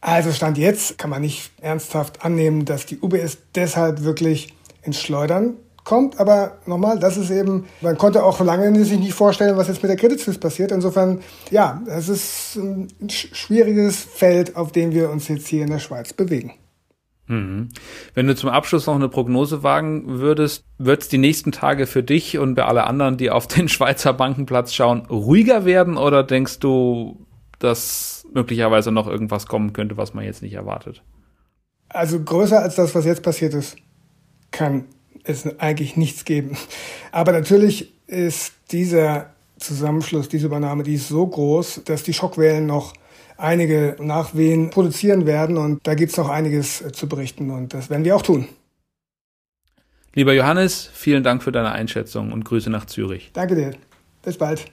Also 0.00 0.32
Stand 0.32 0.56
jetzt 0.56 0.96
kann 0.96 1.10
man 1.10 1.20
nicht 1.20 1.50
ernsthaft 1.60 2.24
annehmen, 2.24 2.64
dass 2.64 2.86
die 2.86 2.98
UBS 2.98 3.38
deshalb 3.54 4.04
wirklich 4.04 4.54
ins 4.82 4.98
Schleudern 4.98 5.56
kommt. 5.84 6.20
Aber 6.20 6.58
nochmal, 6.66 6.98
das 6.98 7.16
ist 7.16 7.30
eben, 7.30 7.66
man 7.80 7.98
konnte 7.98 8.22
auch 8.24 8.40
lange 8.40 8.84
sich 8.84 8.98
nicht 8.98 9.14
vorstellen, 9.14 9.56
was 9.56 9.68
jetzt 9.68 9.82
mit 9.82 9.90
der 9.90 9.96
Credit 9.96 10.20
Suisse 10.20 10.38
passiert. 10.38 10.70
Insofern, 10.72 11.20
ja, 11.50 11.82
es 11.88 12.08
ist 12.08 12.56
ein 12.56 12.88
schwieriges 13.08 13.96
Feld, 13.98 14.56
auf 14.56 14.72
dem 14.72 14.92
wir 14.92 15.10
uns 15.10 15.28
jetzt 15.28 15.48
hier 15.48 15.64
in 15.64 15.70
der 15.70 15.78
Schweiz 15.78 16.12
bewegen. 16.12 16.54
Mhm. 17.28 17.68
Wenn 18.14 18.26
du 18.26 18.34
zum 18.34 18.50
Abschluss 18.50 18.86
noch 18.86 18.94
eine 18.94 19.08
Prognose 19.08 19.62
wagen 19.62 20.18
würdest, 20.18 20.64
wird 20.78 21.02
es 21.02 21.08
die 21.08 21.18
nächsten 21.18 21.52
Tage 21.52 21.86
für 21.86 22.02
dich 22.02 22.38
und 22.38 22.54
bei 22.54 22.64
alle 22.64 22.86
anderen, 22.86 23.16
die 23.16 23.30
auf 23.30 23.46
den 23.46 23.68
Schweizer 23.68 24.12
Bankenplatz 24.12 24.74
schauen, 24.74 25.06
ruhiger 25.06 25.64
werden 25.64 25.96
oder 25.96 26.24
denkst 26.24 26.58
du, 26.58 27.26
dass 27.58 28.26
möglicherweise 28.32 28.90
noch 28.90 29.06
irgendwas 29.06 29.46
kommen 29.46 29.72
könnte, 29.72 29.96
was 29.96 30.14
man 30.14 30.24
jetzt 30.24 30.42
nicht 30.42 30.54
erwartet? 30.54 31.02
Also 31.88 32.22
größer 32.22 32.60
als 32.60 32.74
das, 32.74 32.94
was 32.94 33.04
jetzt 33.04 33.22
passiert 33.22 33.54
ist, 33.54 33.76
kann 34.50 34.86
es 35.24 35.46
eigentlich 35.58 35.96
nichts 35.96 36.24
geben. 36.24 36.56
Aber 37.12 37.32
natürlich 37.32 37.92
ist 38.06 38.52
dieser 38.70 39.30
Zusammenschluss, 39.58 40.28
diese 40.28 40.46
Übernahme, 40.46 40.82
die 40.82 40.94
ist 40.94 41.08
so 41.08 41.26
groß, 41.26 41.82
dass 41.84 42.02
die 42.02 42.12
Schockwellen 42.12 42.66
noch 42.66 42.94
einige 43.38 43.96
Nachwehen 44.00 44.70
produzieren 44.70 45.24
werden 45.24 45.56
und 45.56 45.86
da 45.86 45.94
gibt 45.94 46.10
es 46.10 46.18
noch 46.18 46.28
einiges 46.28 46.82
äh, 46.82 46.92
zu 46.92 47.08
berichten 47.08 47.50
und 47.50 47.72
das 47.72 47.88
werden 47.88 48.04
wir 48.04 48.14
auch 48.14 48.22
tun. 48.22 48.48
Lieber 50.14 50.34
Johannes, 50.34 50.90
vielen 50.92 51.22
Dank 51.22 51.42
für 51.42 51.52
deine 51.52 51.72
Einschätzung 51.72 52.32
und 52.32 52.44
Grüße 52.44 52.68
nach 52.70 52.86
Zürich. 52.86 53.30
Danke 53.32 53.54
dir. 53.54 53.70
Bis 54.22 54.36
bald. 54.36 54.64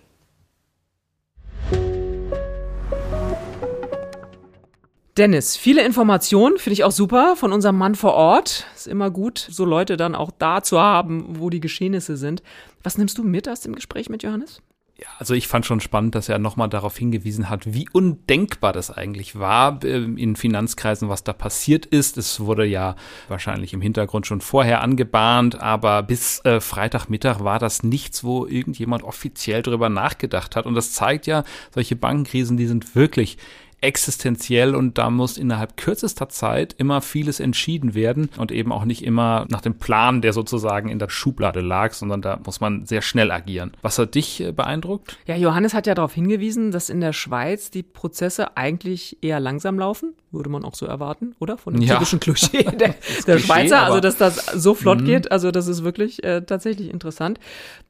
Dennis, 5.17 5.55
viele 5.55 5.85
Informationen, 5.85 6.57
finde 6.57 6.73
ich 6.73 6.83
auch 6.83 6.91
super 6.91 7.35
von 7.37 7.53
unserem 7.53 7.77
Mann 7.77 7.95
vor 7.95 8.15
Ort. 8.15 8.65
Ist 8.75 8.87
immer 8.87 9.11
gut, 9.11 9.37
so 9.37 9.63
Leute 9.63 9.95
dann 9.95 10.13
auch 10.13 10.31
da 10.37 10.61
zu 10.61 10.81
haben, 10.81 11.39
wo 11.39 11.49
die 11.49 11.61
Geschehnisse 11.61 12.17
sind. 12.17 12.43
Was 12.83 12.97
nimmst 12.97 13.17
du 13.17 13.23
mit 13.23 13.47
aus 13.47 13.61
dem 13.61 13.75
Gespräch 13.75 14.09
mit 14.09 14.23
Johannes? 14.23 14.61
Ja, 14.97 15.07
also 15.19 15.33
ich 15.33 15.49
fand 15.49 15.65
schon 15.65 15.81
spannend, 15.81 16.15
dass 16.15 16.29
er 16.29 16.39
nochmal 16.39 16.69
darauf 16.69 16.97
hingewiesen 16.97 17.49
hat, 17.49 17.73
wie 17.73 17.89
undenkbar 17.91 18.71
das 18.71 18.91
eigentlich 18.91 19.37
war 19.37 19.83
ähm, 19.83 20.15
in 20.15 20.37
Finanzkreisen, 20.37 21.09
was 21.09 21.21
da 21.25 21.33
passiert 21.33 21.85
ist. 21.85 22.17
Es 22.17 22.39
wurde 22.39 22.65
ja 22.65 22.95
wahrscheinlich 23.27 23.73
im 23.73 23.81
Hintergrund 23.81 24.25
schon 24.25 24.39
vorher 24.39 24.79
angebahnt, 24.79 25.59
aber 25.59 26.01
bis 26.01 26.39
äh, 26.45 26.61
Freitagmittag 26.61 27.43
war 27.43 27.59
das 27.59 27.83
nichts, 27.83 28.23
wo 28.23 28.45
irgendjemand 28.45 29.03
offiziell 29.03 29.63
drüber 29.63 29.89
nachgedacht 29.89 30.55
hat. 30.55 30.65
Und 30.65 30.75
das 30.75 30.93
zeigt 30.93 31.27
ja, 31.27 31.43
solche 31.73 31.97
Bankenkrisen, 31.97 32.55
die 32.55 32.67
sind 32.67 32.95
wirklich 32.95 33.37
existenziell 33.81 34.75
und 34.75 34.97
da 34.97 35.09
muss 35.09 35.37
innerhalb 35.37 35.77
kürzester 35.77 36.29
Zeit 36.29 36.73
immer 36.77 37.01
vieles 37.01 37.39
entschieden 37.39 37.93
werden 37.93 38.29
und 38.37 38.51
eben 38.51 38.71
auch 38.71 38.85
nicht 38.85 39.03
immer 39.03 39.45
nach 39.49 39.61
dem 39.61 39.77
Plan, 39.77 40.21
der 40.21 40.33
sozusagen 40.33 40.89
in 40.89 40.99
der 40.99 41.09
Schublade 41.09 41.61
lag, 41.61 41.93
sondern 41.93 42.21
da 42.21 42.39
muss 42.43 42.59
man 42.59 42.85
sehr 42.85 43.01
schnell 43.01 43.31
agieren. 43.31 43.71
Was 43.81 43.99
hat 43.99 44.15
dich 44.15 44.41
äh, 44.41 44.51
beeindruckt? 44.51 45.17
Ja, 45.27 45.35
Johannes 45.35 45.73
hat 45.73 45.87
ja 45.87 45.93
darauf 45.93 46.13
hingewiesen, 46.13 46.71
dass 46.71 46.89
in 46.89 47.01
der 47.01 47.13
Schweiz 47.13 47.69
die 47.71 47.83
Prozesse 47.83 48.57
eigentlich 48.57 49.17
eher 49.21 49.39
langsam 49.39 49.77
laufen, 49.77 50.13
würde 50.31 50.49
man 50.49 50.65
auch 50.65 50.75
so 50.75 50.85
erwarten, 50.85 51.35
oder? 51.39 51.57
Von 51.57 51.73
dem 51.73 51.81
ja. 51.81 51.95
typischen 51.95 52.19
Klischee 52.19 52.63
der, 52.63 52.73
der 52.73 52.95
Klischee, 52.95 53.39
Schweizer, 53.39 53.83
also 53.83 53.99
dass 53.99 54.17
das 54.17 54.45
so 54.53 54.73
flott 54.73 55.01
mhm. 55.01 55.05
geht, 55.05 55.31
also 55.31 55.51
das 55.51 55.67
ist 55.67 55.83
wirklich 55.83 56.23
äh, 56.23 56.41
tatsächlich 56.41 56.89
interessant, 56.91 57.39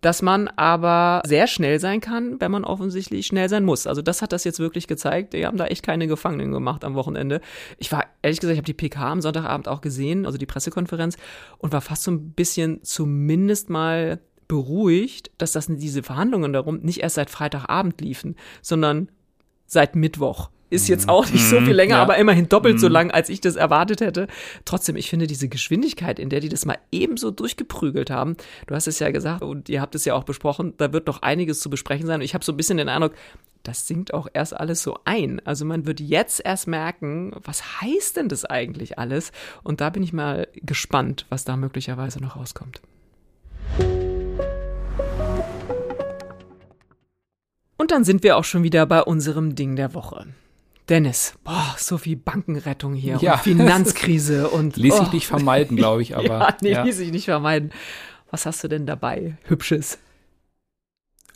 dass 0.01 0.21
man 0.21 0.47
aber 0.49 1.21
sehr 1.25 1.47
schnell 1.47 1.79
sein 1.79 2.01
kann, 2.01 2.39
wenn 2.39 2.51
man 2.51 2.63
offensichtlich 2.63 3.25
schnell 3.25 3.49
sein 3.49 3.63
muss. 3.63 3.87
Also 3.87 4.01
das 4.01 4.21
hat 4.21 4.31
das 4.31 4.43
jetzt 4.43 4.59
wirklich 4.59 4.87
gezeigt. 4.87 5.33
Die 5.33 5.45
haben 5.45 5.57
da 5.57 5.65
echt 5.75 5.85
keine 5.85 6.07
Gefangenen 6.07 6.51
gemacht 6.51 6.83
am 6.83 6.95
Wochenende. 6.95 7.41
Ich 7.77 7.91
war, 7.91 8.05
ehrlich 8.21 8.39
gesagt, 8.39 8.53
ich 8.53 8.59
habe 8.59 8.65
die 8.65 8.73
PK 8.73 9.11
am 9.11 9.21
Sonntagabend 9.21 9.67
auch 9.67 9.81
gesehen, 9.81 10.25
also 10.25 10.37
die 10.37 10.45
Pressekonferenz, 10.45 11.17
und 11.57 11.73
war 11.73 11.81
fast 11.81 12.03
so 12.03 12.11
ein 12.11 12.31
bisschen 12.31 12.83
zumindest 12.83 13.69
mal 13.69 14.19
beruhigt, 14.47 15.31
dass 15.37 15.51
das 15.51 15.67
diese 15.67 16.03
Verhandlungen 16.03 16.53
darum 16.53 16.77
nicht 16.77 17.01
erst 17.01 17.15
seit 17.15 17.29
Freitagabend 17.29 17.99
liefen, 18.01 18.35
sondern 18.61 19.09
seit 19.65 19.95
Mittwoch. 19.95 20.49
Ist 20.71 20.87
jetzt 20.87 21.09
auch 21.09 21.29
nicht 21.29 21.47
so 21.47 21.57
viel 21.57 21.69
mhm. 21.69 21.75
länger, 21.75 21.95
ja. 21.97 22.01
aber 22.01 22.17
immerhin 22.17 22.49
doppelt 22.49 22.79
so 22.79 22.87
mhm. 22.87 22.93
lang, 22.93 23.11
als 23.11 23.29
ich 23.29 23.39
das 23.39 23.55
erwartet 23.55 24.01
hätte. 24.01 24.27
Trotzdem, 24.65 24.95
ich 24.95 25.09
finde 25.09 25.27
diese 25.27 25.47
Geschwindigkeit, 25.47 26.19
in 26.19 26.29
der 26.29 26.39
die 26.39 26.49
das 26.49 26.65
mal 26.65 26.77
ebenso 26.91 27.29
durchgeprügelt 27.29 28.09
haben, 28.09 28.35
du 28.65 28.75
hast 28.75 28.87
es 28.87 28.99
ja 28.99 29.11
gesagt 29.11 29.43
und 29.43 29.69
ihr 29.69 29.79
habt 29.79 29.93
es 29.93 30.05
ja 30.05 30.15
auch 30.15 30.23
besprochen, 30.23 30.73
da 30.77 30.91
wird 30.91 31.05
noch 31.05 31.21
einiges 31.21 31.59
zu 31.59 31.69
besprechen 31.69 32.07
sein. 32.07 32.19
Und 32.19 32.25
ich 32.25 32.33
habe 32.33 32.43
so 32.43 32.51
ein 32.51 32.57
bisschen 32.57 32.77
den 32.77 32.89
Eindruck, 32.89 33.13
das 33.67 33.87
sinkt 33.87 34.13
auch 34.13 34.27
erst 34.33 34.55
alles 34.55 34.83
so 34.83 34.99
ein. 35.05 35.41
Also 35.45 35.65
man 35.65 35.85
wird 35.85 35.99
jetzt 35.99 36.41
erst 36.43 36.67
merken, 36.67 37.33
was 37.43 37.81
heißt 37.81 38.17
denn 38.17 38.29
das 38.29 38.45
eigentlich 38.45 38.99
alles? 38.99 39.31
Und 39.63 39.81
da 39.81 39.89
bin 39.89 40.03
ich 40.03 40.13
mal 40.13 40.47
gespannt, 40.55 41.25
was 41.29 41.43
da 41.43 41.57
möglicherweise 41.57 42.21
noch 42.21 42.35
rauskommt. 42.35 42.81
Und 47.77 47.91
dann 47.91 48.03
sind 48.03 48.23
wir 48.23 48.37
auch 48.37 48.43
schon 48.43 48.63
wieder 48.63 48.85
bei 48.85 49.01
unserem 49.01 49.55
Ding 49.55 49.75
der 49.75 49.93
Woche. 49.93 50.27
Dennis, 50.87 51.33
boah, 51.43 51.75
so 51.77 51.97
viel 51.97 52.15
Bankenrettung 52.15 52.93
hier 52.93 53.17
ja. 53.19 53.33
und 53.33 53.39
Finanzkrise 53.43 54.49
und 54.49 54.77
ließ 54.77 54.93
oh. 54.93 55.03
sich 55.03 55.11
nicht 55.13 55.27
vermeiden, 55.27 55.75
glaube 55.75 56.03
ich, 56.03 56.15
aber 56.17 56.25
ja, 56.25 56.57
nee, 56.61 56.71
ja. 56.71 56.83
ließ 56.83 56.97
sich 56.97 57.11
nicht 57.11 57.25
vermeiden. 57.25 57.71
Was 58.29 58.45
hast 58.45 58.63
du 58.63 58.67
denn 58.67 58.85
dabei? 58.85 59.37
Hübsches. 59.45 59.97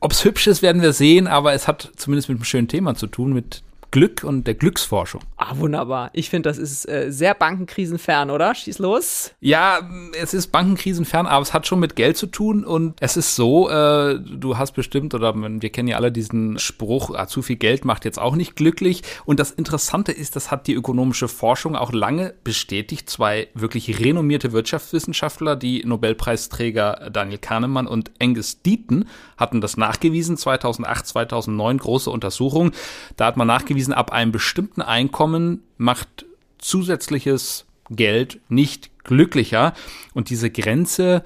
Ob 0.01 0.11
es 0.11 0.23
hübsch 0.23 0.47
ist, 0.47 0.61
werden 0.61 0.81
wir 0.81 0.93
sehen, 0.93 1.27
aber 1.27 1.53
es 1.53 1.67
hat 1.67 1.91
zumindest 1.95 2.29
mit 2.29 2.37
einem 2.37 2.45
schönen 2.45 2.67
Thema 2.67 2.95
zu 2.95 3.07
tun, 3.07 3.33
mit 3.33 3.63
Glück 3.91 4.23
und 4.23 4.45
der 4.45 4.53
Glücksforschung. 4.53 5.21
Ah, 5.37 5.57
wunderbar. 5.57 6.11
Ich 6.13 6.29
finde, 6.29 6.49
das 6.49 6.57
ist 6.57 6.87
äh, 6.87 7.07
sehr 7.11 7.33
bankenkrisenfern, 7.33 8.29
oder? 8.29 8.53
Schieß 8.53 8.79
los. 8.79 9.31
Ja, 9.39 9.79
es 10.19 10.33
ist 10.33 10.47
bankenkrisenfern, 10.51 11.25
aber 11.25 11.41
es 11.41 11.53
hat 11.53 11.65
schon 11.65 11.79
mit 11.79 11.95
Geld 11.95 12.17
zu 12.17 12.27
tun 12.27 12.63
und 12.63 12.95
es 12.99 13.17
ist 13.17 13.35
so, 13.35 13.69
äh, 13.69 14.19
du 14.19 14.57
hast 14.57 14.73
bestimmt, 14.73 15.13
oder 15.13 15.33
wir 15.35 15.69
kennen 15.69 15.87
ja 15.87 15.97
alle 15.97 16.11
diesen 16.11 16.59
Spruch, 16.59 17.15
ah, 17.15 17.27
zu 17.27 17.41
viel 17.41 17.55
Geld 17.55 17.83
macht 17.85 18.05
jetzt 18.05 18.19
auch 18.19 18.35
nicht 18.35 18.55
glücklich. 18.55 19.01
Und 19.25 19.39
das 19.39 19.51
Interessante 19.51 20.11
ist, 20.11 20.35
das 20.35 20.51
hat 20.51 20.67
die 20.67 20.73
ökonomische 20.73 21.27
Forschung 21.27 21.75
auch 21.75 21.91
lange 21.91 22.35
bestätigt. 22.43 23.09
Zwei 23.09 23.47
wirklich 23.53 23.99
renommierte 23.99 24.51
Wirtschaftswissenschaftler, 24.51 25.55
die 25.55 25.83
Nobelpreisträger 25.83 27.09
Daniel 27.11 27.39
Kahnemann 27.39 27.87
und 27.87 28.11
Angus 28.21 28.61
Deaton, 28.61 29.05
hatten 29.37 29.61
das 29.61 29.77
nachgewiesen, 29.77 30.37
2008, 30.37 31.07
2009, 31.07 31.77
große 31.79 32.11
Untersuchung. 32.11 32.71
Da 33.15 33.25
hat 33.25 33.37
man 33.37 33.47
nachgewiesen, 33.47 33.78
nachgewiesen, 33.79 33.93
ab 33.93 34.11
einem 34.11 34.31
bestimmten 34.31 34.81
Einkommen 34.81 35.63
macht 35.77 36.25
zusätzliches 36.57 37.65
Geld 37.89 38.39
nicht 38.49 38.91
glücklicher. 39.03 39.73
Und 40.13 40.29
diese 40.29 40.49
Grenze 40.49 41.23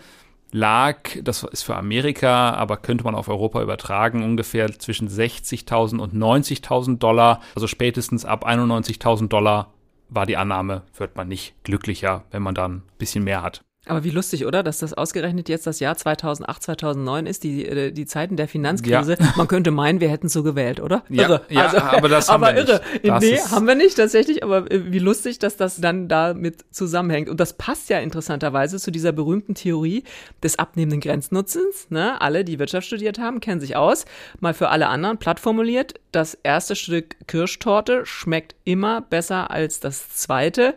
lag, 0.51 1.09
das 1.23 1.43
ist 1.43 1.63
für 1.63 1.75
Amerika, 1.75 2.51
aber 2.51 2.77
könnte 2.77 3.03
man 3.03 3.15
auf 3.15 3.27
Europa 3.27 3.61
übertragen, 3.61 4.23
ungefähr 4.23 4.71
zwischen 4.77 5.09
60.000 5.09 5.99
und 5.99 6.13
90.000 6.13 6.99
Dollar. 6.99 7.41
Also 7.55 7.67
spätestens 7.67 8.23
ab 8.23 8.47
91.000 8.47 9.27
Dollar 9.27 9.73
war 10.09 10.25
die 10.27 10.37
Annahme, 10.37 10.83
wird 10.95 11.15
man 11.15 11.27
nicht 11.27 11.55
glücklicher, 11.63 12.23
wenn 12.29 12.43
man 12.43 12.53
dann 12.53 12.71
ein 12.75 12.83
bisschen 12.99 13.23
mehr 13.23 13.41
hat. 13.41 13.63
Aber 13.85 14.05
wie 14.05 14.11
lustig, 14.11 14.45
oder? 14.45 14.63
Dass 14.63 14.79
das 14.79 14.93
ausgerechnet 14.93 15.49
jetzt 15.49 15.67
das 15.67 15.81
Jahr 15.81 15.97
2008, 15.97 16.63
2009 16.63 17.25
ist, 17.25 17.43
die, 17.43 17.65
äh, 17.65 17.91
die 17.91 18.05
Zeiten 18.05 18.37
der 18.37 18.47
Finanzkrise. 18.47 19.17
Ja. 19.19 19.33
Man 19.35 19.49
könnte 19.49 19.71
meinen, 19.71 19.99
wir 19.99 20.09
hätten 20.09 20.29
so 20.29 20.41
gewählt, 20.41 20.79
oder? 20.79 21.03
Ja, 21.09 21.23
irre. 21.23 21.41
ja 21.49 21.65
also, 21.65 21.77
aber 21.77 22.07
das 22.07 22.29
haben 22.29 22.43
aber 22.43 22.55
wir 22.55 22.61
irre. 22.61 22.81
nicht. 22.93 23.07
Das 23.09 23.23
nee, 23.23 23.37
haben 23.39 23.67
wir 23.67 23.75
nicht 23.75 23.97
tatsächlich, 23.97 24.41
aber 24.41 24.71
äh, 24.71 24.93
wie 24.93 24.99
lustig, 24.99 25.39
dass 25.39 25.57
das 25.57 25.81
dann 25.81 26.07
damit 26.07 26.63
zusammenhängt. 26.71 27.27
Und 27.27 27.41
das 27.41 27.53
passt 27.53 27.89
ja 27.89 27.99
interessanterweise 27.99 28.79
zu 28.79 28.89
dieser 28.89 29.11
berühmten 29.11 29.53
Theorie 29.53 30.05
des 30.41 30.57
abnehmenden 30.57 31.01
Grenznutzens. 31.01 31.89
Ne? 31.89 32.21
Alle, 32.21 32.45
die 32.45 32.59
Wirtschaft 32.59 32.87
studiert 32.87 33.19
haben, 33.19 33.41
kennen 33.41 33.59
sich 33.59 33.75
aus. 33.75 34.05
Mal 34.39 34.53
für 34.53 34.69
alle 34.69 34.87
anderen 34.87 35.17
platt 35.17 35.41
formuliert, 35.41 35.95
das 36.13 36.35
erste 36.35 36.77
Stück 36.77 37.15
Kirschtorte 37.27 38.05
schmeckt 38.05 38.55
immer 38.63 39.01
besser 39.01 39.51
als 39.51 39.81
das 39.81 40.09
zweite. 40.09 40.75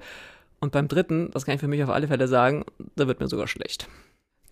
Und 0.60 0.72
beim 0.72 0.88
dritten, 0.88 1.30
das 1.32 1.44
kann 1.44 1.54
ich 1.54 1.60
für 1.60 1.68
mich 1.68 1.82
auf 1.82 1.90
alle 1.90 2.08
Fälle 2.08 2.28
sagen, 2.28 2.64
da 2.96 3.06
wird 3.06 3.20
mir 3.20 3.28
sogar 3.28 3.46
schlecht. 3.46 3.88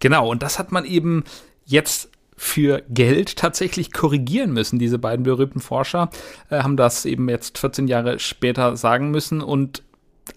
Genau, 0.01 0.31
und 0.31 0.43
das 0.43 0.59
hat 0.59 0.71
man 0.71 0.85
eben 0.85 1.25
jetzt 1.65 2.11
für 2.37 2.83
Geld 2.89 3.37
tatsächlich 3.37 3.93
korrigieren 3.93 4.53
müssen. 4.53 4.79
Diese 4.79 4.99
beiden 4.99 5.25
berühmten 5.25 5.61
Forscher 5.61 6.11
äh, 6.51 6.63
haben 6.63 6.77
das 6.77 7.05
eben 7.05 7.29
jetzt 7.29 7.59
14 7.59 7.89
Jahre 7.89 8.19
später 8.19 8.77
sagen 8.77 9.11
müssen 9.11 9.41
und 9.41 9.83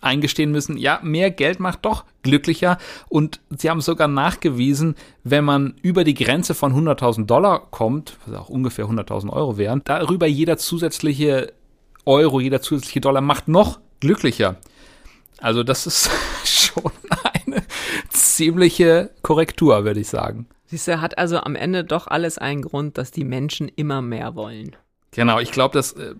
eingestehen 0.01 0.51
müssen, 0.51 0.77
ja, 0.77 0.99
mehr 1.01 1.32
Geld 1.32 1.60
macht 1.60 1.86
doch 1.86 2.03
glücklicher. 2.21 2.77
Und 3.10 3.39
sie 3.49 3.69
haben 3.69 3.82
sogar 3.82 4.08
nachgewiesen, 4.08 4.95
wenn 5.23 5.45
man 5.45 5.75
über 5.82 6.03
die 6.03 6.13
Grenze 6.13 6.53
von 6.53 6.73
100.000 6.73 7.25
Dollar 7.25 7.67
kommt, 7.71 8.17
was 8.25 8.38
auch 8.38 8.49
ungefähr 8.49 8.86
100.000 8.86 9.32
Euro 9.32 9.58
wären, 9.58 9.82
darüber 9.86 10.27
jeder 10.27 10.58
zusätzliche 10.58 11.53
Euro, 12.06 12.39
jeder 12.39 12.62
zusätzliche 12.62 13.01
Dollar 13.01 13.21
macht 13.21 13.47
noch 13.47 13.80
glücklicher. 13.99 14.58
Also 15.39 15.63
das 15.63 15.88
ist 15.88 16.10
schon 16.45 16.91
eine 17.45 17.63
ziemliche 18.10 19.12
Korrektur, 19.21 19.84
würde 19.86 20.00
ich 20.00 20.08
sagen. 20.08 20.47
Siehst 20.65 20.88
du, 20.88 21.00
hat 21.00 21.17
also 21.17 21.39
am 21.39 21.56
Ende 21.56 21.84
doch 21.84 22.08
alles 22.08 22.38
einen 22.38 22.62
Grund, 22.62 22.97
dass 22.97 23.12
die 23.12 23.23
Menschen 23.23 23.69
immer 23.69 24.02
mehr 24.02 24.36
wollen. 24.36 24.76
Genau, 25.12 25.39
ich 25.39 25.52
glaube, 25.52 25.73
das 25.73 25.93
äh, 25.93 26.15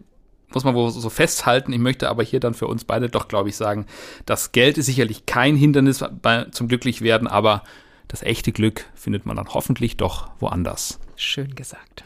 muss 0.54 0.64
man 0.64 0.74
wohl 0.74 0.90
so 0.90 1.10
festhalten. 1.10 1.74
Ich 1.74 1.80
möchte 1.80 2.10
aber 2.10 2.24
hier 2.24 2.40
dann 2.40 2.54
für 2.54 2.68
uns 2.68 2.86
beide 2.86 3.10
doch, 3.10 3.28
glaube 3.28 3.50
ich, 3.50 3.58
sagen, 3.58 3.86
das 4.26 4.54
Geld 4.54 4.78
ist 4.78 4.86
sicherlich 4.86 5.26
kein 5.26 5.56
Hindernis 5.56 6.04
bei, 6.22 6.46
zum 6.46 6.70
Glücklichwerden, 6.70 7.28
aber 7.28 7.64
das 8.08 8.24
echte 8.24 8.54
Glück 8.54 8.86
findet 8.96 9.26
man 9.26 9.36
dann 9.36 9.50
hoffentlich 9.50 9.98
doch 9.98 10.30
woanders. 10.40 11.00
Schön 11.18 11.56
gesagt. 11.56 12.06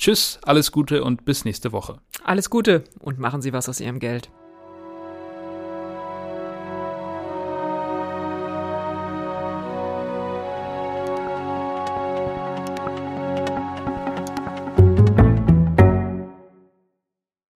Tschüss, 0.00 0.38
alles 0.46 0.72
Gute 0.72 1.04
und 1.04 1.26
bis 1.26 1.44
nächste 1.44 1.72
Woche. 1.72 1.98
Alles 2.24 2.48
Gute 2.48 2.84
und 3.00 3.18
machen 3.18 3.42
Sie 3.42 3.52
was 3.52 3.68
aus 3.68 3.80
Ihrem 3.80 3.98
Geld. 3.98 4.30